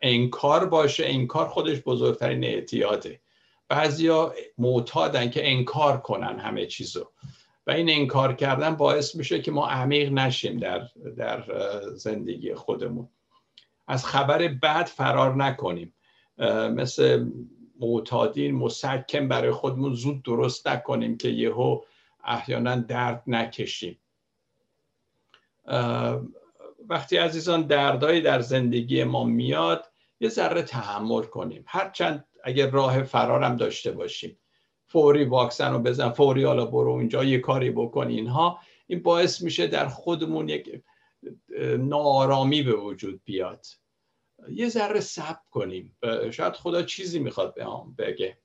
[0.03, 1.05] انکار باشه.
[1.07, 3.21] انکار خودش بزرگترین اعتیاده.
[3.69, 7.11] بعضیا معتادن که انکار کنن همه چیزو.
[7.67, 10.83] و این انکار کردن باعث میشه که ما عمیق نشیم در,
[11.17, 11.45] در
[11.95, 13.09] زندگی خودمون.
[13.87, 15.95] از خبر بد فرار نکنیم.
[16.71, 17.27] مثل
[17.81, 21.81] معتادین مسکن برای خودمون زود درست نکنیم که یهو
[22.25, 23.99] احیانا درد نکشیم.
[26.89, 29.87] وقتی عزیزان دردایی در زندگی ما میاد
[30.21, 31.65] یه ذره تحمل کنیم.
[31.67, 34.39] هرچند اگر راه فرارم داشته باشیم.
[34.87, 38.59] فوری واکسن رو بزن فوری حالا برو اونجا یه کاری بکن اینها.
[38.87, 40.83] این باعث میشه در خودمون یک
[41.79, 43.67] نارامی به وجود بیاد.
[44.51, 45.97] یه ذره صبر کنیم.
[46.31, 48.39] شاید خدا چیزی می‌خواد به هم بگه.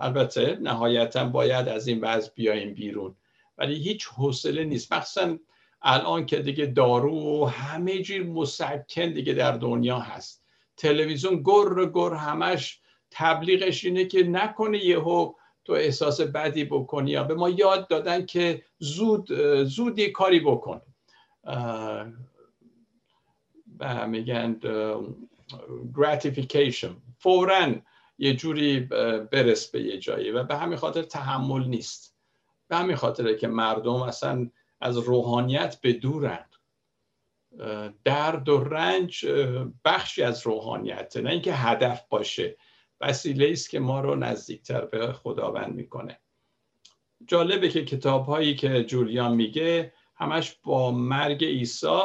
[0.00, 3.16] البته نهایتا باید از این وضع بیایم بیرون.
[3.58, 4.92] ولی هیچ حوصله نیست.
[4.92, 5.36] مخصوصا
[5.82, 10.44] الان که دیگه دارو و همه جور مسکن دیگه در دنیا هست.
[10.76, 15.32] تلویزیون گر گر همش تبلیغش اینه که نکنه یهو
[15.64, 20.80] تو احساس بدی بکنی یا به ما یاد دادن که زود زود یه کاری بکن.
[24.08, 24.60] میگن
[25.92, 26.90] gratification.
[27.18, 27.74] فورا
[28.18, 28.80] یه جوری
[29.32, 32.16] برس به یه جایی و به همین خاطر تحمل نیست.
[32.68, 36.56] به همین خاطره که مردم اصلا از روحانیت به دورند
[38.04, 39.26] درد و رنج
[39.84, 42.56] بخشی از روحانیت نه اینکه هدف باشه.
[43.00, 46.20] وسیله است که ما رو نزدیکتر به خداوند می‌کنه.
[47.26, 52.02] جالبه که کتاب هایی که جولیان میگه همش با مرگ عیسی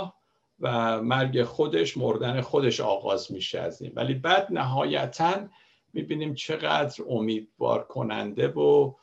[0.61, 3.91] و مرگ خودش مردن خودش آغاز میشه از این.
[3.95, 5.47] ولی بعد نهایتا
[5.93, 8.93] می‌بینیم چقدر امیدوار کننده و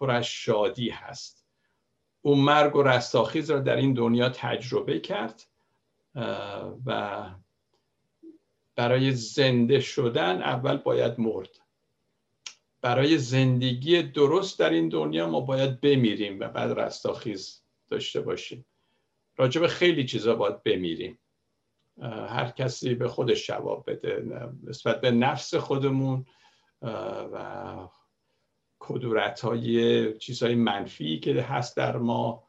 [0.00, 1.44] پرش شادی هست.
[2.22, 5.42] اون مرگ و رستاخیز را در این دنیا تجربه کرد
[6.86, 7.20] و
[8.76, 11.48] برای زنده شدن اول باید مرد.
[12.80, 18.64] برای زندگی درست در این دنیا ما باید بمیریم و بعد رستاخیز داشته باشیم.
[19.38, 21.18] راجب خیلی چیزا باید بمیریم.
[22.02, 24.24] هر کسی به خودش جواب بده
[24.66, 26.26] نسبت به نفس خودمون
[27.32, 27.88] و
[28.78, 32.44] کدورت های چیزهای منفی که هست در ما.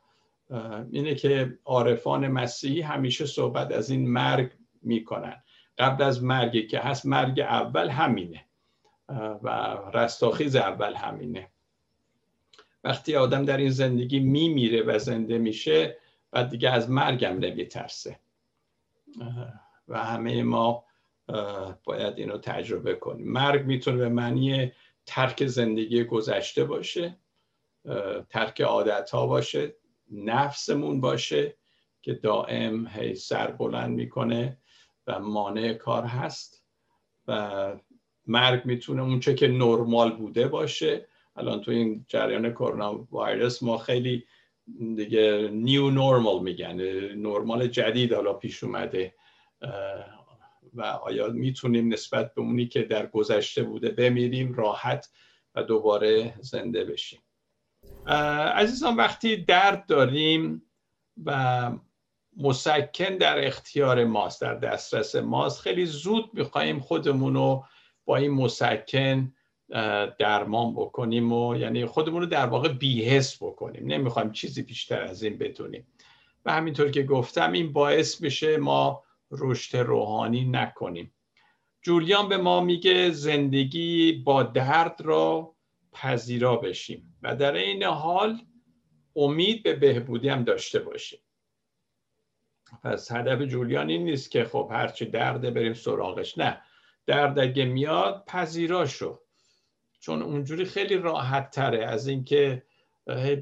[0.91, 5.43] اینه که عارفان مسیحی همیشه صحبت از این مرگ می‌کنن.
[5.77, 8.45] قبل از مرگی که هست مرگ اول همینه.
[9.43, 11.49] و رستاخیز اول همینه.
[12.83, 15.97] وقتی آدم در این زندگی میمیره و زنده میشه
[16.31, 18.19] بعد دیگه از مرگم نمیترسه
[19.87, 20.85] و همه ما
[21.83, 23.31] باید اینو تجربه کنیم.
[23.31, 24.71] مرگ می‌تونه به معنی
[25.05, 27.17] ترک زندگی گذشته باشه
[28.29, 29.75] ترک عادت ها باشه
[30.11, 31.55] نفسمون باشه
[32.01, 34.57] که دائم هی سر بلند می‌کنه
[35.07, 36.63] و مانع کار هست.
[37.27, 37.73] و
[38.27, 41.07] مرگ می‌تونه اونچه که نرمال بوده باشه.
[41.35, 44.25] الان تو این جریان کرونا ویروس ما خیلی
[44.77, 46.81] دیگه نیو نورمال میگن
[47.15, 49.13] نرمال جدید حالا پیش اومده.
[50.73, 55.09] و آیا می‌تونیم نسبت به اونی که در گذشته بوده بمیریم راحت
[55.55, 57.19] و دوباره زنده بشیم؟
[58.55, 60.61] عزیزان وقتی درد داریم
[61.25, 61.71] و
[62.37, 67.65] مسکن در اختیار ماست در دسترس ماست خیلی زود می‌خواهیم خودمون رو
[68.05, 69.33] با این مسکن
[70.19, 73.85] درمان بکنیم و یعنی خودمون رو در واقع بیهس بکنیم.
[73.85, 75.87] نمی‌خوایم چیزی بیشتر از این بدونیم.
[76.45, 81.13] و همینطور که گفتم این باعث میشه ما رشد روحانی نکنیم.
[81.81, 85.55] جولیان به ما میگه زندگی با درد را
[85.93, 88.41] پذیرا بشیم و در این حال
[89.15, 91.19] امید به بهبودی هم داشته باشیم.
[92.83, 96.37] پس هدف جولیان این نیست که خب هرچی درده بریم سراغش.
[96.37, 96.61] نه.
[97.05, 99.19] درد اگه میاد پذیرا شو.
[99.99, 102.63] چون اونجوری خیلی راحت تره از اینکه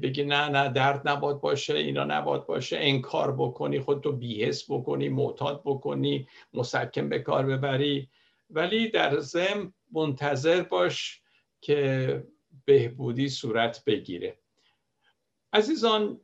[0.02, 5.62] بگی نه نه درد نباد باشه اینا نباد باشه انکار بکنی خودتو بیهس بکنی معتاد
[5.64, 8.08] بکنی مسکن به کار ببری.
[8.50, 11.22] ولی در زم منتظر باش
[11.60, 12.24] که
[12.64, 14.38] بهبودی صورت بگیره.
[15.52, 16.20] عزیزان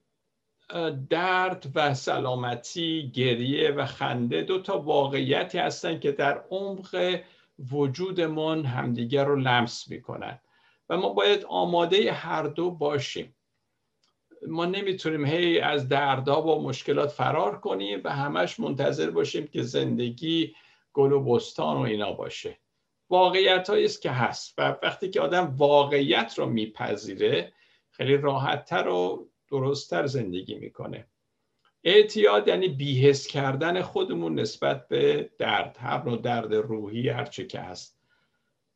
[1.11, 7.21] درد و سلامتی گریه و خنده دو تا واقعیتی هستن که در عمق
[7.59, 10.41] وجودمون همدیگر رو لمس می‌کنن.
[10.89, 13.37] و ما باید آماده هر دو باشیم.
[14.49, 20.55] ما نمی‌تونیم هی از دردها و مشکلات فرار کنیم و همش منتظر باشیم که زندگی
[20.93, 22.59] گل و بستان و اینا باشه.
[23.11, 27.53] واقعیت است که هست و وقتی که آدم واقعیت رو میپذیره
[27.91, 31.07] خیلی راحتتر و درستتر زندگی می‌کنه.
[31.85, 37.99] اعتیاد یعنی بیهس کردن خودمون نسبت به درد هر نوع درد روحی هرچه که هست.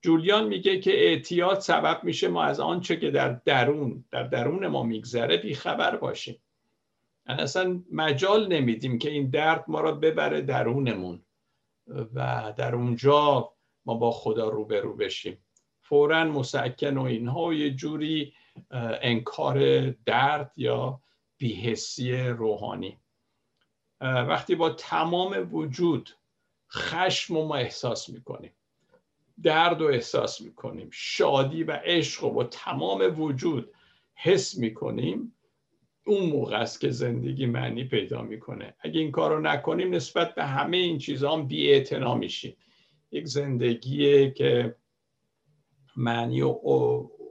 [0.00, 4.82] جولیان میگه که اعتیاد سبب میشه ما از آنچه که در درون در درون ما
[4.82, 6.42] میگذره بیخبر باشیم.
[7.26, 11.22] اصلا مجال نمیدیم که این درد ما را ببره درونمون
[12.14, 13.52] و در اونجا
[13.86, 15.38] ما با خدا روبرو بشیم.
[15.80, 18.32] فورا مسکن و اینها و یه جوری
[19.02, 21.00] انکار درد یا
[21.38, 22.98] بیهسی روحانی.
[24.00, 26.10] وقتی با تمام وجود
[26.70, 28.52] خشم ما احساس می‌کنیم
[29.42, 33.70] درد و احساس می‌کنیم شادی و عشق و با تمام وجود
[34.14, 35.34] حس می‌کنیم
[36.06, 38.74] اون موقع است که زندگی معنی پیدا می‌کنه.
[38.80, 41.84] اگه این کار رو نکنیم نسبت به همه این چیزها هم بی
[42.18, 42.56] میشیم.
[43.10, 44.76] یک زندگی که
[45.96, 46.48] معنی و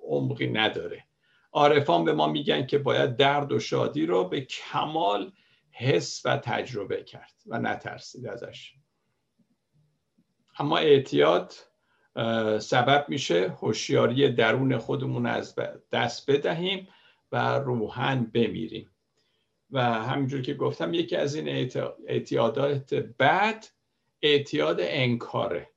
[0.04, 1.07] عمقی نداره.
[1.52, 5.32] عارفان به ما میگن که باید درد و شادی رو به کمال
[5.72, 8.74] حس و تجربه کرد و نترسید ازش.
[10.60, 11.54] اما اعتیاد
[12.60, 15.56] سبب میشه هوشیاری درون خودمون از
[15.92, 16.88] دست بدهیم
[17.32, 18.92] و روحن بمیریم.
[19.72, 21.70] و همینجور که گفتم یکی از این
[22.08, 23.68] اعتیادات بعد
[24.22, 25.70] اعتیاد انکاره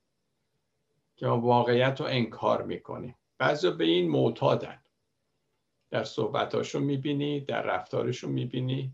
[1.15, 3.15] که واقعیت رو انکار می‌کنیم.
[3.37, 4.80] بعضی به این معتادن.
[5.91, 8.93] در صحبتاشو می‌بینی در رفتارشو می‌بینی.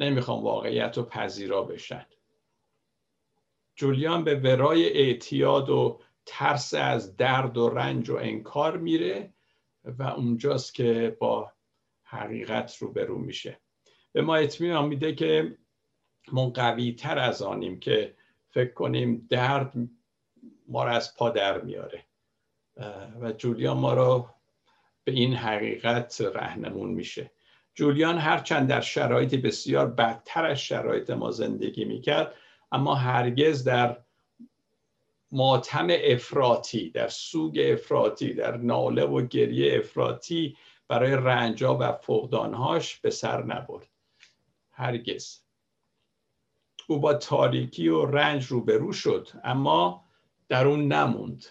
[0.00, 2.06] نمی‌خوام واقعیت رو پذیرا بشن.
[3.76, 9.32] جولیان به ورای اعتیاد و ترس از درد و رنج و انکار میره
[9.84, 11.52] و اونجاست که با
[12.02, 13.60] حقیقت روبرو میشه.
[14.12, 15.58] به ما اطمینان میده که
[16.32, 18.16] ما قوی تر از آنیم که
[18.48, 19.74] فکر کنیم درد
[20.68, 22.04] ما را از پا در میاره.
[23.20, 24.28] و جولیان ما رو
[25.06, 27.30] به این حقیقت رهنمون میشه.
[27.74, 32.34] جولیان هرچند در شرایط بسیار بدتر از شرایط ما زندگی می‌کرد
[32.72, 33.96] اما هرگز در
[35.32, 40.56] ماتم افراطی در سوگ افراطی در ناله و گریه افراطی
[40.88, 43.88] برای رنجا و فقدانهاش به سر نبرد.
[44.70, 45.40] هرگز.
[46.88, 50.04] او با تاریکی و رنج روبرو شد اما
[50.48, 51.44] در اون نموند.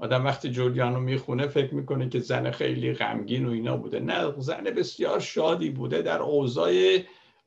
[0.00, 4.00] آدم وقتی جولیانو می‌خونه فکر می‌کنه که زن خیلی غمگین و اینا بوده.
[4.00, 6.98] نه زن بسیار شادی بوده در اوضاع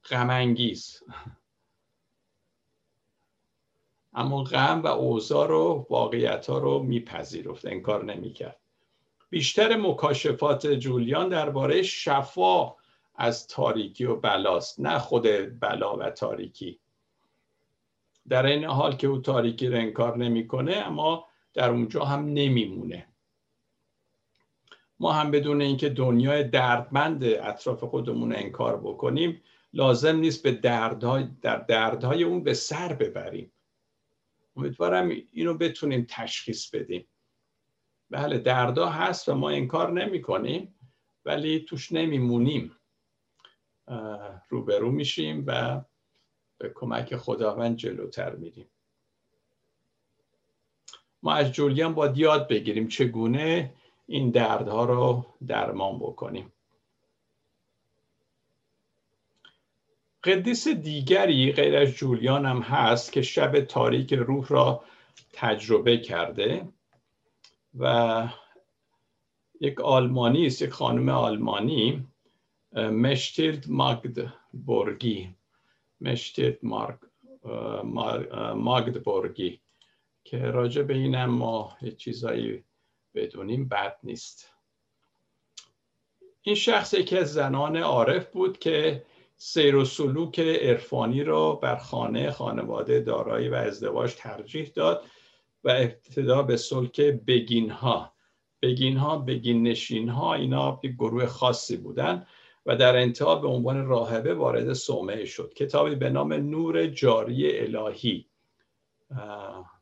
[0.10, 1.04] غمانگیز.
[4.14, 8.60] اما غم و اوضاع رو واقعیت ها رو میپذیرفت انکار نمی‌کرد.
[9.30, 12.76] بیشتر مکاشفات جولیان درباره شفا
[13.16, 15.24] از تاریکی و بلاست نه خود
[15.60, 16.80] بلا و تاریکی.
[18.30, 23.08] در این حال که او تاریکی رو انکار نمی‌کنه اما در اونجا هم نمیمونه.
[25.00, 29.42] ما هم بدون اینکه دنیای دردمند اطراف خودمون انکار بکنیم
[29.74, 33.52] لازم نیست به دردهای در دردهای اون به سر ببریم.
[34.56, 37.08] امیدوارم اینو بتونیم تشخیص بدیم.
[38.10, 40.76] بله دردا هست و ما انکار نمی کنیم
[41.26, 42.76] ولی توش نمیمونیم.
[44.50, 45.82] روبرو میشیم و
[46.58, 48.70] به کمک خداوند جلوتر میریم.
[51.24, 53.74] ما از جولیان باید یاد بگیریم چگونه
[54.08, 56.54] این دردها رو درمان بکنیم.
[60.24, 64.84] قدیس دیگری غیر از جولیان هم هست که شب تاریک روح را
[65.34, 66.68] تجربه کرده
[67.80, 68.28] و
[69.62, 72.08] یک آلمانی است یک خانم آلمانی
[72.76, 75.36] مشتیلد ماگدبورگی.
[76.02, 76.58] مشتیلد
[78.56, 79.60] ماگدبورگی.
[80.30, 82.64] که راجع به اینم ما چیزایی
[83.16, 84.50] بدونیم بد نیست.
[86.42, 89.06] این شخص یکی از زنان عارف بود که
[89.38, 95.04] سیر و سلوک عرفانی را بر خانه خانواده دارایی و ازدواج ترجیح داد
[95.64, 98.14] و ابتدا به سلک بگین ها
[98.62, 102.28] بگین ها بگین نشین ها اینا یک گروه خاصی بودن
[102.66, 105.54] و در انتها به عنوان راهبه وارد صومعه شد.
[105.54, 108.26] کتابی به نام نور جاری الهی.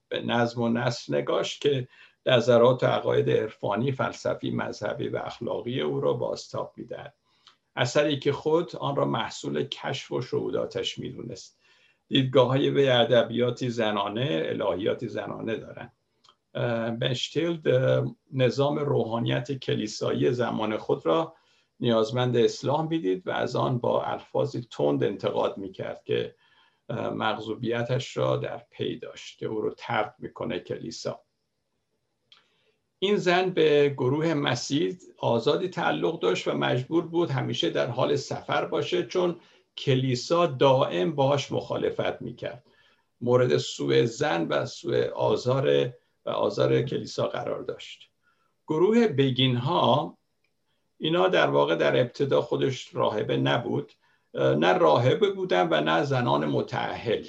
[0.10, 1.88] به نظم و نسل نگاش که
[2.26, 7.14] نظرات عقاید عرفانی فلسفی مذهبی و اخلاقی او را بازتاب می‌دهد.
[7.76, 11.60] اثری که خود آن را محصول کشف و شهوداتش می‌دونست.
[12.08, 15.94] دیدگاه های به ادبیاتی زنانه الهیاتی زنانه دارند.
[17.02, 17.68] مشتیلد
[18.34, 21.36] نظام روحانیت کلیسایی زمان خود را
[21.80, 26.36] نیازمند اصلاح می‌دید و از آن با الفاظی تند انتقاد می‌کرد که
[26.90, 31.22] مغضوبیتش را در پی داشت که او رو ترد می‌کنه کلیسا.
[33.00, 38.66] این زن به گروه مسیح آزادی تعلق داشت و مجبور بود همیشه در حال سفر
[38.66, 39.40] باشه چون
[39.78, 42.64] کلیسا دائم باش مخالفت می‌کرد.
[43.22, 45.94] مورد سوء زن و سوء آزار
[46.26, 48.10] و آزار کلیسا قرار داشت.
[48.68, 50.18] گروه بگین ها
[50.98, 53.94] اینا در واقع در ابتدا خودش راهبه نبود.
[54.38, 57.26] نه راهبه بودن و نه زنان متعهل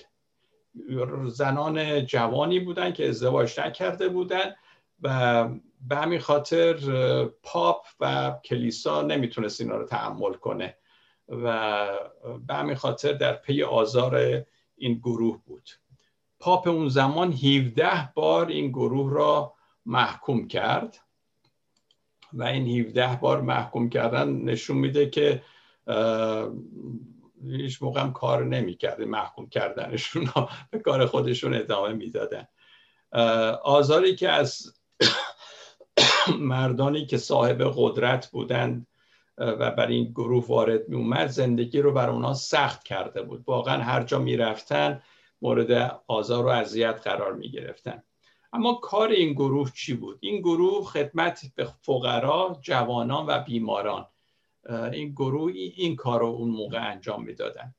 [1.27, 4.55] زنان جوانی بودن که ازدواج نکرده بودن
[5.03, 5.49] و
[5.89, 6.75] به همین خاطر
[7.43, 10.77] پاپ و کلیسا نمی‌تونست اینا رو تحمل کنه
[11.29, 11.87] و
[12.47, 14.45] به همین خاطر در پی آزار
[14.77, 15.71] این گروه بود.
[16.41, 19.55] پاپ اون زمان 17 بار این گروه را
[19.87, 20.99] محکوم کرد
[22.33, 25.43] و این 17 بار محکوم کردن نشون میده که
[27.47, 30.29] هیچ موقع هم کار نمی‌کرده محکوم کردنشون
[30.71, 32.49] به کار خودشون ادامه می‌دادن.
[33.63, 34.75] آزاری که از
[36.39, 38.87] مردانی که صاحب قدرت بودند
[39.39, 43.45] و بر این گروه وارد می اومد زندگی رو بر اونها سخت کرده بود.
[43.47, 45.03] واقعا هر جا می‌رفتن
[45.43, 48.03] مورد آزار و اذیت قرار می گرفتن
[48.53, 54.07] اما کار این گروه چی بود؟ این گروه خدمت به فقرا جوانان و بیماران.
[54.69, 57.75] این گروه این کار رو اون موقع انجام می‌دادن.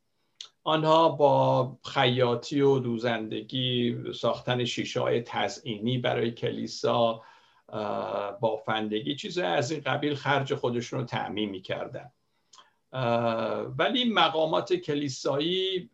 [0.64, 7.22] آنها با خیاطی و دوزندگی ساختن شیشه های تزئینی برای کلیسا
[8.40, 12.12] بافندگی چیزهای از این قبیل خرج خودشون رو تعمین می‌کردن.
[13.78, 15.90] ولی مقامات کلیسایی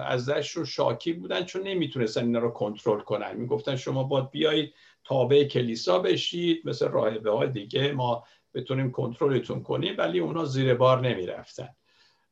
[0.00, 3.36] ازش رو شاکی بودن چون نمی‌تونستن اینا رو کنترل کنن.
[3.36, 4.74] می‌گفتن شما باید بیایید
[5.04, 7.92] تابع کلیسا بشید مثل راهبه های دیگه.
[7.92, 8.24] ما
[8.60, 11.68] بتونیم کنترلتون کنیم ولی اونا زیر بار نمی‌رفتن.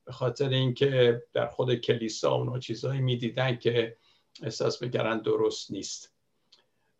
[0.04, 3.96] به خاطر اینکه در خود کلیسا اونا چیزهایی می‌دیدن که
[4.42, 6.12] احساس می‌کردن درست نیست.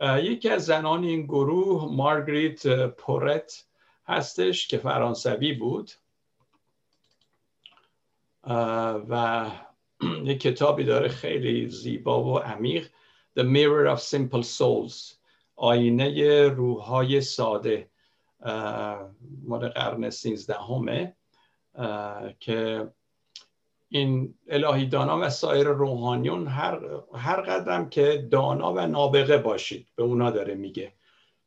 [0.01, 3.65] یکی از زنان این گروه مارگریت پورت
[4.07, 5.91] هستش که فرانسوی بود.
[9.09, 9.47] و
[10.25, 12.89] یک کتابی داره خیلی زیبا و عمیق.
[13.39, 15.15] The Mirror of Simple Souls
[15.57, 17.91] آینه روحهای ساده.
[19.45, 21.17] مال قرن سیزدهمه
[22.41, 22.91] که
[23.89, 26.81] این الهی دانا و سایر روحانیون هر,
[27.15, 30.93] هر قدرم که دانا و نابغه باشید به اونا داره میگه.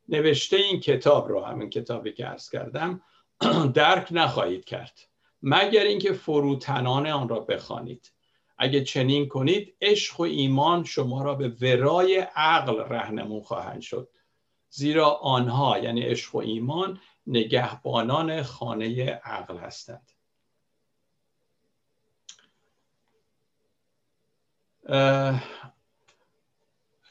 [0.08, 3.02] نوشته این کتاب رو همین کتابی که عرض کردم
[3.74, 4.98] درک نخواهید کرد.
[5.42, 8.12] مگر اینکه فروتنان آن را بخوانید.
[8.58, 14.08] اگه چنین کنید عشق و ایمان شما را به ورای عقل رهنمون خواهند شد.
[14.70, 20.10] زیرا آنها یعنی عشق و ایمان نگهبانان خانه عقل هستند.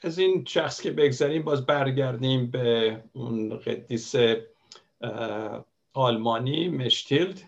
[0.02, 4.14] از این شخص که بگذاریم باز برگردیم به اون قدیس
[5.92, 7.42] آلمانی مشتیلد.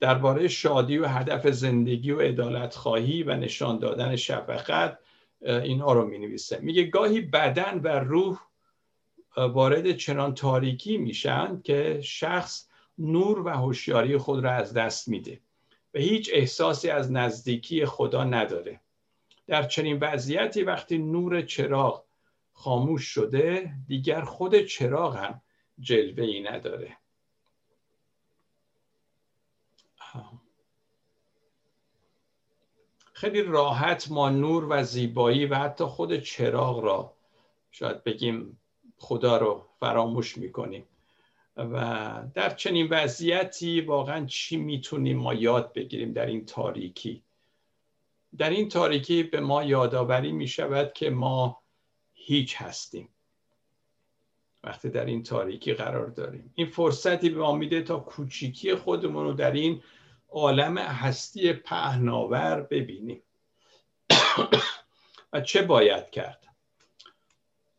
[0.00, 4.98] درباره شادی و هدف زندگی و عدالت خواهی و نشان دادن شفقت
[5.40, 8.38] اینها رو می نویسه میگه گاهی بدن و روح
[9.36, 12.68] وارد چنان تاریکی میشن که شخص
[12.98, 15.40] نور و هوشیاری خود را از دست میده
[15.94, 18.80] و هیچ احساسی از نزدیکی خدا نداره.
[19.46, 22.04] در چنین وضعیتی وقتی نور چراغ
[22.52, 25.42] خاموش شده دیگر خود چراغ هم
[25.78, 26.96] جلوه ای نداره.
[33.12, 37.16] خیلی راحت ما نور و زیبایی و حتی خود چراغ را
[37.70, 38.60] شاید بگیم
[38.98, 40.84] خدا رو فراموش می‌کنیم.
[41.56, 47.22] و در چنین وضعیتی واقعا چی می‌تونیم ما یاد بگیریم در این تاریکی؟
[48.38, 51.62] در این تاریکی به ما یادآوری می‌شود که ما
[52.12, 53.08] هیچ هستیم.
[54.64, 56.52] وقتی در این تاریکی قرار داریم.
[56.54, 59.82] این فرصتی به ما میده تا کوچیکی خودمون رو در این
[60.28, 63.22] عالم هستی پهناور ببینیم.
[65.32, 66.45] و چه باید کرد؟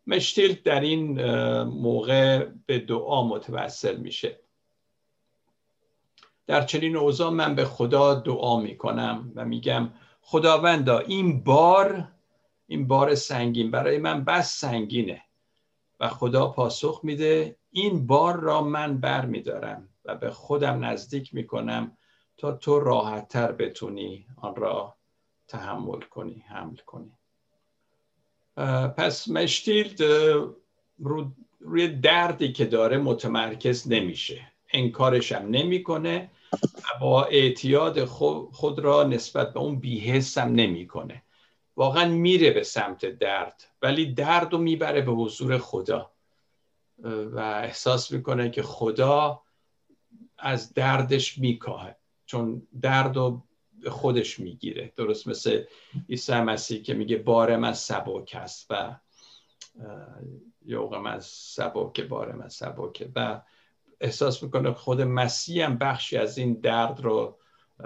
[0.07, 1.21] مشتیل در این
[1.63, 4.39] موقع به دعا متوسل میشه.
[6.47, 9.89] در چنین اوضاع من به خدا دعا می‌کنم و میگم
[10.21, 12.07] خداوندا این بار
[12.67, 15.21] این بار سنگین برای من بس سنگینه
[15.99, 21.97] و خدا پاسخ میده این بار را من بر میدارم و به خودم نزدیک می‌کنم
[22.37, 24.95] تا تو راحتتر بتونی آن را
[25.47, 27.16] تحمل کنی حمل کنی.
[28.97, 30.01] پس مشتیلد
[30.99, 34.51] رو روی دردی که داره متمرکز نمیشه.
[34.73, 36.31] انکارش هم نمی‌کنه
[37.01, 38.05] با اعتیاد
[38.51, 41.23] خود را نسبت به اون بیهست هم نمی‌کنه.
[41.75, 46.11] واقعا میره به سمت درد ولی درد رو می‌بره به حضور خدا.
[47.03, 49.41] و احساس می‌کنه که خدا
[50.37, 51.95] از دردش میکاهه.
[52.25, 53.43] چون درد رو
[53.87, 54.93] خودش می‌گیره.
[54.95, 55.63] درست مثل
[56.09, 58.95] عیسی مسیح که میگه بارم از سبک است و
[60.65, 63.41] یوغم از سبک بارم از سبکه و
[64.01, 67.37] احساس می‌کنه خود مسیح هم بخشی از این درد رو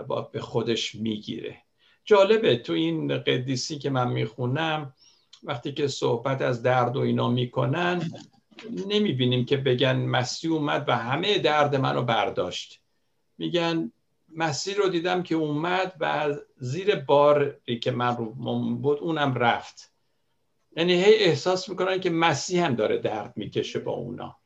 [0.07, 1.57] با به خودش می‌گیره.
[2.05, 4.93] جالبه تو این قدیسی که من می‌خونم
[5.43, 8.11] وقتی که صحبت از درد و اینا می‌کنن
[8.87, 12.81] نمی‌بینیم که بگن مسیح اومد و همه درد منو برداشت.
[13.37, 13.91] میگن
[14.35, 18.25] مسیح رو دیدم که اومد و زیر باری که من رو
[18.75, 19.93] بود اونم رفت.
[20.77, 24.37] یعنی هی احساس می‌کنن که مسیح هم داره درد می‌کشه با اونا.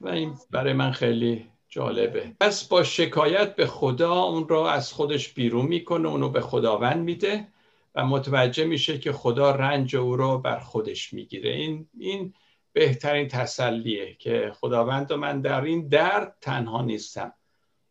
[0.00, 2.32] و این برای من خیلی جالبه.
[2.40, 7.48] پس با شکایت به خدا اون را از خودش بیرون می‌کنه اونو به خداوند میده
[7.94, 11.50] و متوجه میشه که خدا رنج او رو بر خودش می‌گیره.
[11.50, 12.34] این این
[12.72, 17.32] بهترین تسلیه که خداوند من در این درد تنها نیستم.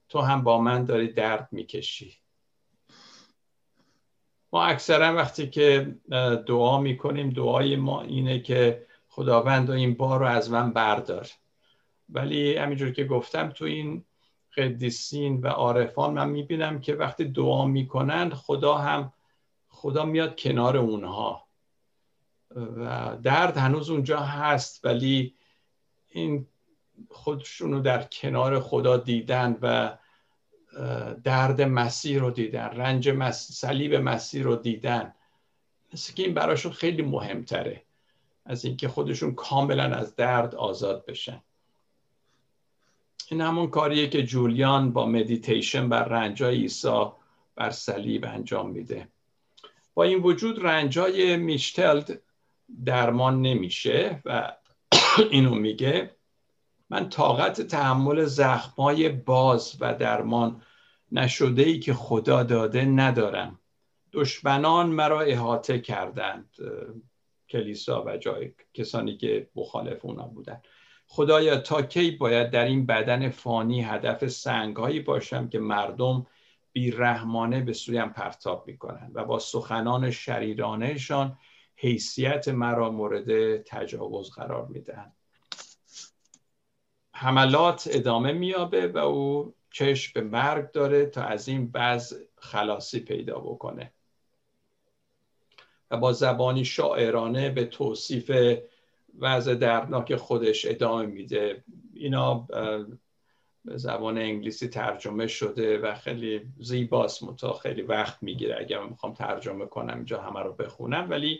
[0.10, 2.18] تو هم با من داری درد می‌کشی.
[4.54, 5.96] ما اکثرا وقتی که
[6.48, 11.28] دعا می‌کنیم دعای ما اینه که خداوند و این بار رو از من بردار.
[12.10, 14.06] ولی همینجور که گفتم تو این
[14.58, 19.14] قدیسین و عارفان من می‌بینم که وقتی دعا می‌کنن خدا هم
[19.70, 21.48] خدا میاد کنار اونها.
[22.56, 25.36] و درد هنوز اونجا هست ولی
[26.10, 26.48] این
[27.10, 29.98] خودشونو در کنار خدا دیدن و
[31.24, 35.14] درد مسیح رو دیدن رنج مسیح صلیب مسیح رو دیدن.
[35.94, 37.84] مثل که این براشون خیلی مهمتره
[38.46, 41.42] از اینکه خودشون کاملا از درد آزاد بشن.
[43.32, 47.06] این همون کاریه که جولیان با مدیتیشن بر رنجای عیسی
[47.56, 49.08] بر صلیب انجام میده.
[49.94, 52.22] با این وجود رنجای میشتلد
[52.86, 54.56] درمان نمیشه و
[55.32, 56.16] اینو میگه.
[56.90, 60.62] من طاقت تحمل زخمای باز و درمان
[61.12, 63.60] نشده ای که خدا داده ندارم.
[64.14, 66.56] دشمنان مرا احاطه کردند
[67.50, 70.62] کلیسا و جای کسانی که مخالف اونا بودن.
[71.08, 76.28] خدایا تا کی باید در این بدن فانی هدف سنگهایی باشم که مردم
[76.74, 81.38] بیرحمانه به سویم پرتاب می‌کنند و با سخنان شریرانهشان
[81.82, 85.12] حیثیت مرا مورد تجاوز قرار میدن
[87.14, 93.40] حملات ادامه میابه و او چشم به مرگ داره تا از این بعض خلاصی پیدا
[93.40, 93.92] بکنه.
[95.92, 98.32] و با زبانی شاعرانه به توصیف
[99.20, 101.64] وضع دردناک خودش ادامه میده.
[101.94, 102.48] اینا
[103.66, 107.24] به زبان انگلیسی ترجمه شده و خیلی زیباست.
[107.24, 108.58] متا خیلی وقت می‌گیره.
[108.60, 111.10] اگر می‌خوام ترجمه کنم اینجا همه رو بخونم.
[111.10, 111.40] ولی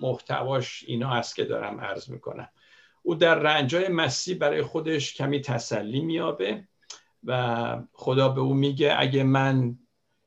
[0.00, 2.48] محتواش اینا هست که دارم عرض می‌کنم.
[3.02, 6.64] او در رنجای مسیح برای خودش کمی تسلی میابه
[7.24, 9.78] و خدا به او میگه اگه من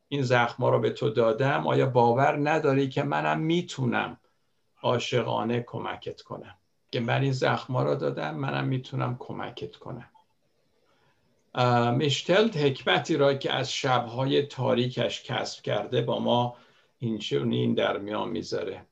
[0.08, 4.20] این زخما رو به تو دادم آیا باور نداری که منم می‌تونم
[4.82, 6.56] عاشقانه کمکت کنم؟
[6.92, 10.10] که من این زخما رو دادم منم می‌تونم کمکت کنم.
[11.98, 16.56] مشتلت حکمتی را که از شبهای تاریکش کسب کرده با ما
[17.04, 18.86] این این در میان می‌ذاره.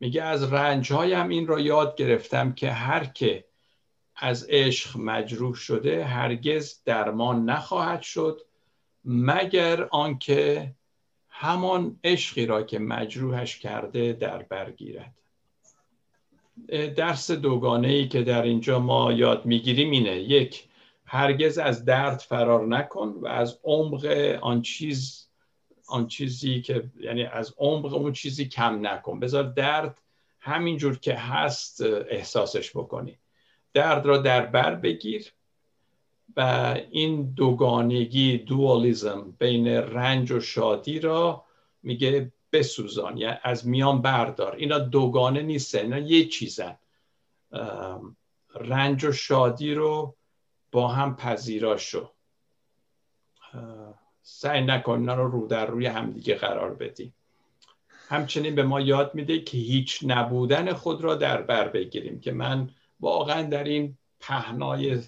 [0.00, 3.44] میگه از رنجهایم این را یاد گرفتم که هر که
[4.16, 8.40] از عشق مجروح شده هرگز درمان نخواهد شد
[9.04, 10.74] مگر آنکه
[11.28, 15.14] همان عشقی را که مجروحش کرده در برگیرد
[16.96, 20.16] درس دوگانه ای که در اینجا ما یاد می‌گیریم اینه.
[20.16, 20.68] یک
[21.04, 24.04] هرگز از درد فرار نکن و از عمق
[24.42, 25.25] آن چیز
[25.88, 29.20] آن چیزی که یعنی از عمق اون چیزی کم نکن.
[29.20, 30.02] بذار درد
[30.40, 33.18] همینجور که هست احساسش بکنی.
[33.72, 35.32] درد را در بر بگیر
[36.36, 36.40] و
[36.90, 41.44] این دوگانگی دوالیزم بین رنج و شادی را
[41.82, 43.16] میگه بسوزان.
[43.16, 44.54] یعنی از میان بردار.
[44.54, 45.78] اینا دوگانه نیستن.
[45.78, 46.78] اینا یه چیزن.
[48.54, 50.16] رنج و شادی رو
[50.72, 52.10] با هم پذیرا شو
[54.28, 57.12] سعی نکن اینا رو رو در روی همدیگه قرار بدی
[58.08, 62.70] همچنین به ما یاد میده که هیچ نبودن خود را در بر بگیریم که من
[63.00, 65.02] واقعا در این پهنای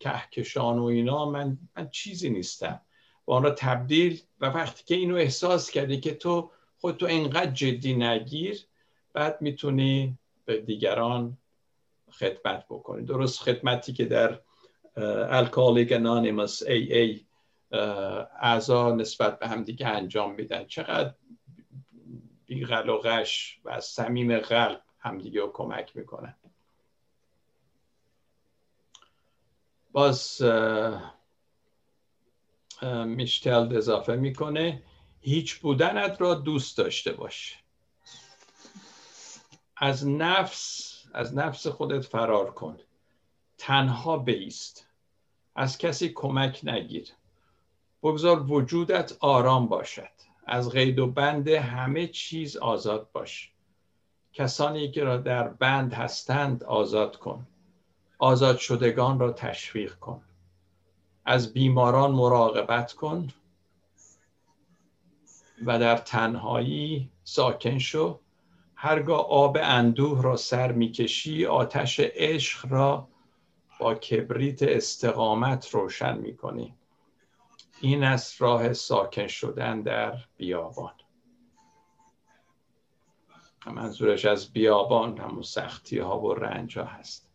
[0.00, 2.80] کهکشان و اینا من, من چیزی نیستم.
[3.26, 7.94] و آن را تبدیل و وقتی که اینو احساس کردی که تو خودتو اینقدر جدی
[7.94, 8.66] نگیر
[9.12, 11.38] بعد می‌تونی به دیگران
[12.10, 13.04] خدمت بکنی.
[13.04, 14.40] درست خدمتی که در
[15.30, 17.27] الکالیک انانیمس ای
[18.40, 20.64] اعضا نسبت به همدیگه انجام میدن.
[20.64, 21.14] چقدر
[22.46, 26.36] بی و غش و از صمیم قلب همدیگه رو کمک می‌کنن
[29.92, 30.42] باز
[33.06, 34.82] میشتل اضافه می‌کنه
[35.20, 37.58] هیچ بودنت را دوست داشته باش.
[39.76, 42.78] از نفس از نفس خودت فرار کن.
[43.58, 44.88] تنها بیست.
[45.54, 47.08] از کسی کمک نگیر.
[48.02, 50.08] بگذار وجودت آرام باشد.
[50.46, 53.52] از قید و بند همه چیز آزاد باش.
[54.32, 57.46] کسانی که را در بند هستند آزاد کن.
[58.18, 60.22] آزاد شدگان را تشویق کن.
[61.24, 63.28] از بیماران مراقبت کن
[65.66, 68.18] و در تنهایی ساکن شو.
[68.74, 73.08] هرگاه آب اندوه را سر می‌کشی آتش عشق را
[73.80, 76.74] با کبریت استقامت روشن می‌کنی
[77.80, 80.94] این است راه ساکن شدن در بیابان.
[83.66, 87.30] منظورش از بیابان همون سختی ها و رنج ها هست.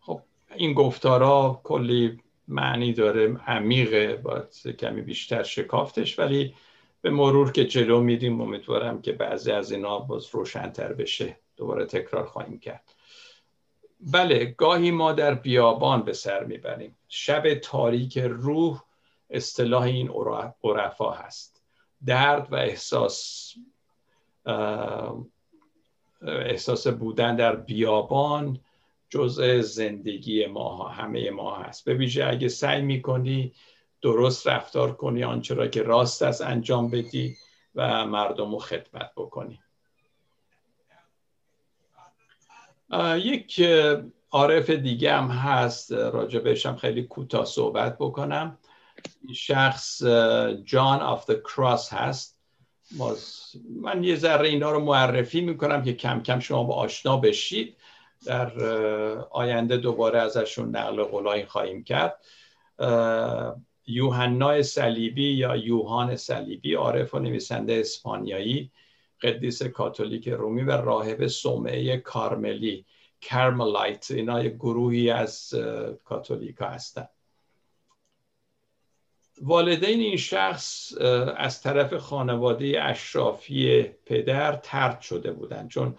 [0.00, 0.22] خب
[0.54, 6.54] این گفتارا کلی معنی داره عمیقه باید کمی بیشتر شکافتش ولی
[7.00, 11.38] به مرور که جلو میریم امیدوارم که بعضی از اینا باز روشنتر بشه.
[11.56, 12.94] دوباره تکرار خواهیم کرد.
[14.02, 16.96] بله گاهی ما در بیابان به سر می‌بریم.
[17.08, 18.82] شب تاریک روح
[19.30, 20.10] اصطلاح این
[20.64, 21.62] عرفا هست.
[22.06, 23.52] درد و احساس
[26.22, 28.60] احساس بودن در بیابان
[29.10, 31.84] جزء زندگی ما همه ما هست.
[31.84, 33.52] به ویژه اگه سعی می‌کنی
[34.02, 37.36] درست رفتار کنی آنچه را که راست است انجام بدی
[37.74, 39.61] و مردم رو خدمت بکنی.
[43.16, 43.62] یک
[44.30, 48.58] عارف دیگه هم هست راجبش هم خیلی کوتاه صحبت بکنم.
[49.34, 50.02] شخص
[50.64, 52.38] جان آف the کراس هست.
[53.80, 57.76] من یه ذره اینا رو معرفی می‌کنم که کم کم شما با آشنا بشید.
[58.26, 58.60] در
[59.30, 62.18] آینده دوباره ازشون نقل قولایی خواهیم کرد.
[63.86, 68.70] یوحنا صلیبی یا یوهان صلیبی عارف و نویسنده اسپانیایی.
[69.22, 72.86] قدیس کاتولیک رومی و راهب صومعه کارملی
[73.20, 75.54] کرملایت اینا گروهی از
[76.04, 77.08] کاتولیکا هستند
[79.42, 80.92] والدین این شخص
[81.36, 85.98] از طرف خانواده اشرافی پدر ترد شده بودند چون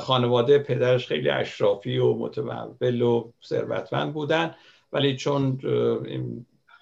[0.00, 4.54] خانواده پدرش خیلی اشرافی و متمول و ثروتمند بودن
[4.92, 5.58] ولی چون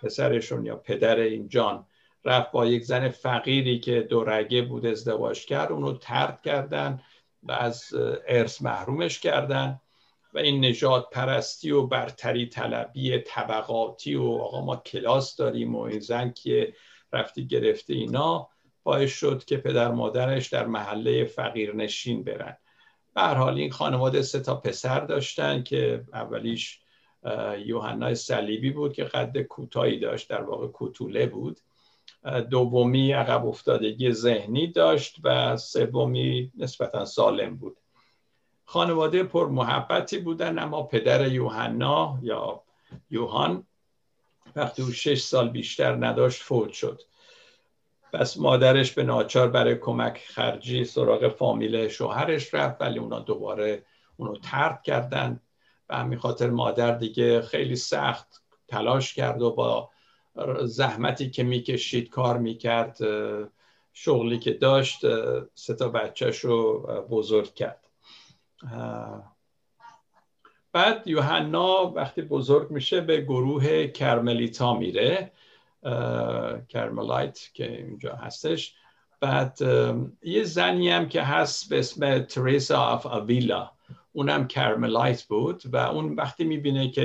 [0.03, 1.87] پسرشون یا پدر این جان
[2.25, 7.01] رفت با یک زن فقیری که دورگه بود ازدواج کرد اونو ترد کردن
[7.43, 7.95] و از
[8.29, 9.81] ارث محرومش کردن
[10.35, 16.01] و این نجات پرستی و برتری طلبی طبقاتی و آقا ما کلاس داریم و این
[16.01, 16.75] زن که
[17.13, 18.49] رفتی گرفته اینا.
[18.83, 22.57] باعث شد که پدر مادرش در محله فقیر نشین برن.
[23.15, 26.81] به حال این خانواده سه تا پسر داشتن که اولیش
[27.65, 31.61] یوحنا صلیبی بود که قد کوتاهی داشت در واقع کوتوله بود.
[32.51, 37.77] دومی عقب افتادگی ذهنی داشت و سومی نسبتا سالم بود.
[38.65, 42.63] خانواده پر محبتی بودن اما پدر یوحنا یا
[43.11, 43.67] یوهان
[44.57, 47.03] وقتی او شش سال بیشتر نداشت فوت شد.
[48.13, 53.85] پس مادرش به ناچار برای کمک خرجی سراغ فامیل شوهرش رفت ولی اونا دوباره
[54.17, 55.41] اونو ترد کردن
[55.89, 59.91] به همین خاطر مادر دیگه خیلی سخت تلاش کرد و با
[60.65, 62.99] زحمتی که می‌کشید کار می‌کرد
[63.93, 65.01] شغلی که داشت
[65.55, 66.79] سه تا بچهش رو
[67.11, 67.87] بزرگ کرد.
[70.73, 75.33] بعد یوحنا وقتی بزرگ میشه به گروه کرملیتا میره
[76.69, 78.75] کرملایت که اینجا هستش.
[79.21, 79.59] بعد
[80.23, 83.71] یه زنی هم که هست به اسم تریسا آف آویلا.
[84.13, 87.03] اونم کرملایت بود و اون وقتی می‌بینه که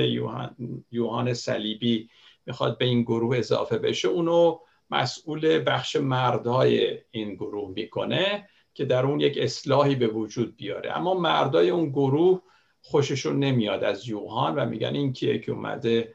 [0.90, 2.08] یوحان صلیبی
[2.46, 4.58] می‌خواد به این گروه اضافه بشه اونو
[4.90, 10.96] مسئول بخش مردهای این گروه می‌کنه که در اون یک اصلاحی به وجود بیاره.
[10.96, 12.42] اما مردای اون گروه
[12.80, 16.14] خوششون نمیاد از یوهان و میگن این کیه که اومده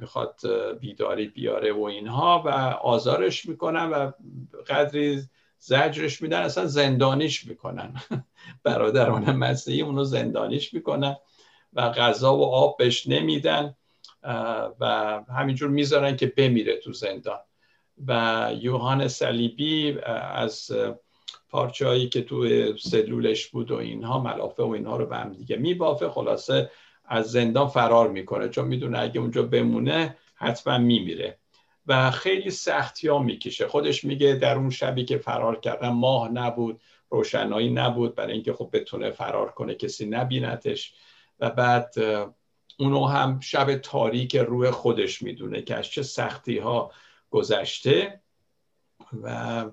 [0.00, 0.40] می‌خواد
[0.80, 2.48] بیداری بیاره و اینها و
[2.82, 4.12] آزارش می‌کنن و
[4.68, 5.22] قدری
[5.58, 7.94] زجرش میدن اصلا زندانیش می‌کنن.
[8.64, 11.16] برادران مسیحی اونو زندانیش می‌کنن
[11.72, 13.74] و غذا و آب بهش نمیدن.
[14.80, 14.84] و
[15.36, 17.40] همینجور می‌ذارن که بمیره تو زندان.
[18.06, 19.98] و یوهان صلیبی
[20.34, 20.70] از
[21.48, 25.56] پارچه هایی که توی سلولش بود و اینها ملافه و اینها رو به هم دیگه
[25.56, 26.08] میبافه.
[26.08, 26.70] خلاصه
[27.04, 28.48] از زندان فرار می‌کنه.
[28.48, 31.38] چون می‌دونه اگه اونجا بمونه حتما میمیره.
[31.86, 33.68] و خیلی سختی ها می‌کشه.
[33.68, 38.70] خودش میگه در اون شبی که فرار کردن ماه نبود روشنایی نبود برای اینکه خب
[38.72, 40.94] بتونه فرار کنه کسی نبینتش.
[41.40, 41.94] و بعد
[42.82, 46.92] اونو هم شب تاریک روح خودش می‌دونه که از چه سختی ها
[47.30, 48.20] گذشته.
[49.22, 49.64] و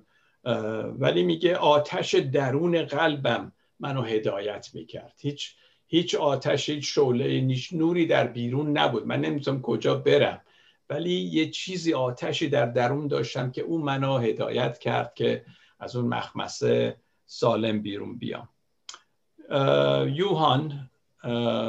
[1.00, 5.14] ولی میگه آتش درون قلبم منو هدایت می‌کرد.
[5.20, 5.56] هیچ
[5.88, 9.08] هیچ آتش هیچ شعله هیچ نوری در بیرون نبود.
[9.08, 10.42] من نمی‌تونم کجا برم.
[10.90, 15.46] ولی یه چیزی آتشی در درون داشتم که اون منو هدایت کرد که
[15.80, 18.50] از اون مخمسه سالم بیرون بیام.
[20.16, 20.90] یوهان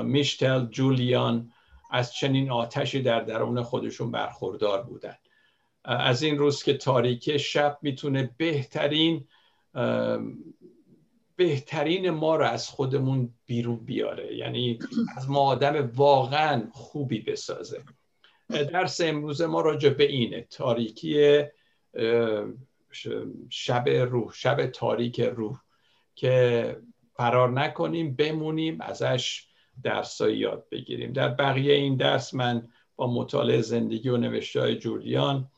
[0.04, 1.52] میشتل جولیان
[1.90, 5.16] از چنین آتشی در درون خودشون برخوردار بودن.
[5.84, 9.28] از این روز که تاریکی شب می‌تونه بهترین
[11.36, 14.36] بهترین ما رو از خودمون بیرون بیاره.
[14.36, 14.78] یعنی
[15.16, 17.82] از ما آدم واقعا خوبی بسازه.
[18.48, 20.46] درس امروز ما راجع به اینه.
[20.50, 21.42] تاریکی
[23.50, 25.60] شب روح شب تاریک روح
[26.14, 26.76] که
[27.20, 29.46] فرار نکنیم بمونیم ازش
[29.82, 31.12] درسایی یاد بگیریم.
[31.12, 35.50] در بقیه این درس من با مطالعه زندگی و نوشته جولیان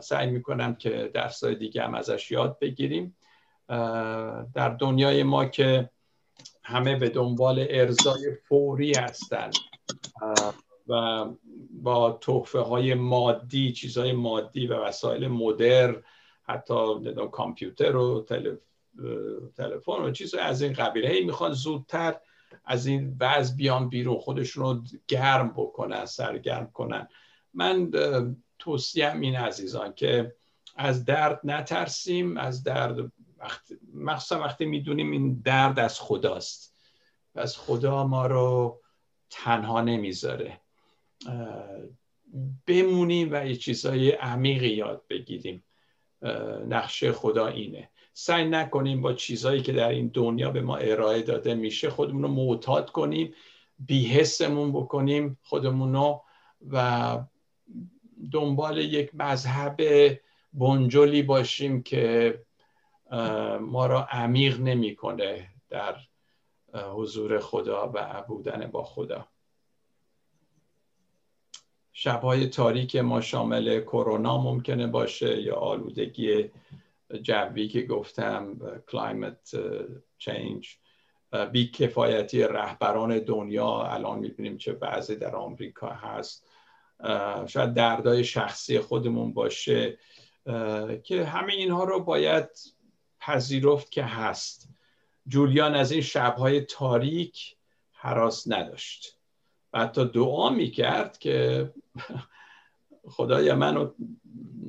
[0.00, 3.16] سعی می‌کنم که درسای دیگه هم ازش یاد بگیریم.
[4.54, 5.90] در دنیای ما که
[6.62, 9.54] همه به دنبال ارزای فوری هستند
[10.88, 11.24] و
[11.70, 15.96] با تحفه های مادی چیزهای مادی و وسایل مدر
[16.42, 16.74] حتی
[17.32, 18.26] کامپیوتر و
[19.56, 21.06] تلفن و چیزهای از این قبیل.
[21.06, 22.16] هی می‌خوان زودتر
[22.64, 27.08] از این وضع بیان بیرون خودشون رو گرم بکنن سرگرم کنن.
[27.54, 27.90] من
[28.58, 30.34] توصیم این عزیزان که
[30.76, 36.74] از درد نترسیم از درد وقت مخصوصا وقتی می‌دونیم این درد از خداست.
[37.34, 38.80] از خدا ما رو
[39.30, 40.60] تنها نمی‌ذاره.
[42.66, 45.64] بمونیم و یه چیزهای عمیقی یاد بگیریم.
[46.68, 47.90] نقشه خدا اینه.
[48.20, 52.28] سعی نکنیم با چیزهایی که در این دنیا به ما ارائه داده میشه خودمون رو
[52.28, 53.34] معتاد کنیم
[53.78, 56.22] بیحسمون بکنیم خودمون رو
[56.70, 57.18] و
[58.32, 59.80] دنبال یک مذهب
[60.52, 62.38] بنجلی باشیم که
[63.60, 65.96] ما را عمیق نمی‌کنه در
[66.74, 69.28] حضور خدا و بودن با خدا.
[71.92, 76.50] شبهای تاریک ما شامل کرونا ممکنه باشه یا آلودگی
[77.22, 79.56] جوی که گفتم climate
[80.18, 80.76] change
[81.52, 86.46] بیکفایتی رهبران دنیا الان می‌بینیم چه وضعی در آمریکا هست.
[87.46, 89.98] شاید دردای شخصی خودمون باشه.
[91.04, 92.48] که همه اینها رو باید
[93.20, 94.68] پذیرفت که هست.
[95.26, 97.56] جولیان از این شبهای تاریک
[97.92, 99.18] هراس نداشت.
[99.72, 101.70] و حتی دعا می‌کرد که
[103.16, 103.90] خدایا منو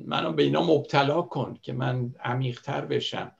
[0.06, 3.32] منو به اینا مبتلا کن که من عمیقتر بشم.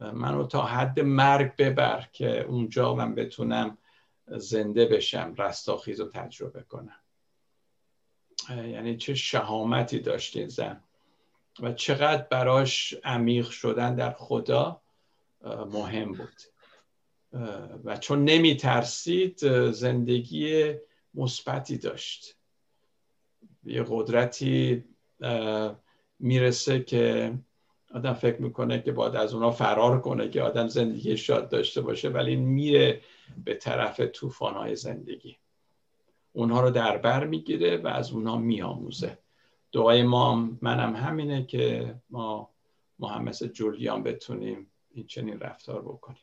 [0.00, 3.78] منو تا حد مرگ ببر که اونجا من بتونم
[4.26, 7.00] زنده بشم رستاخیز رو تجربه کنم.
[8.48, 10.82] یعنی چه شهامتی داشت این زن.
[11.60, 14.82] و چقدر براش عمیق شدن در خدا
[15.70, 16.42] مهم بود.
[17.84, 20.74] و چون نمی ترسید زندگی
[21.14, 22.36] مثبتی داشت.
[23.64, 24.84] یه قدرتی
[26.18, 27.32] می‌رسه که
[27.94, 32.08] آدم فکر می‌کنه که باید از اونا فرار کنه که آدم زندگی شاد داشته باشه
[32.08, 33.00] ولی میره
[33.44, 35.36] به طرف طوفانهای زندگی.
[36.32, 39.18] اونها رو دربر می‌گیره و از اونها میآموزه.
[39.72, 42.50] دعای ما منم همینه که ما
[42.98, 46.18] محمد جولیان بتونیم این چنین رفتار بکنیم.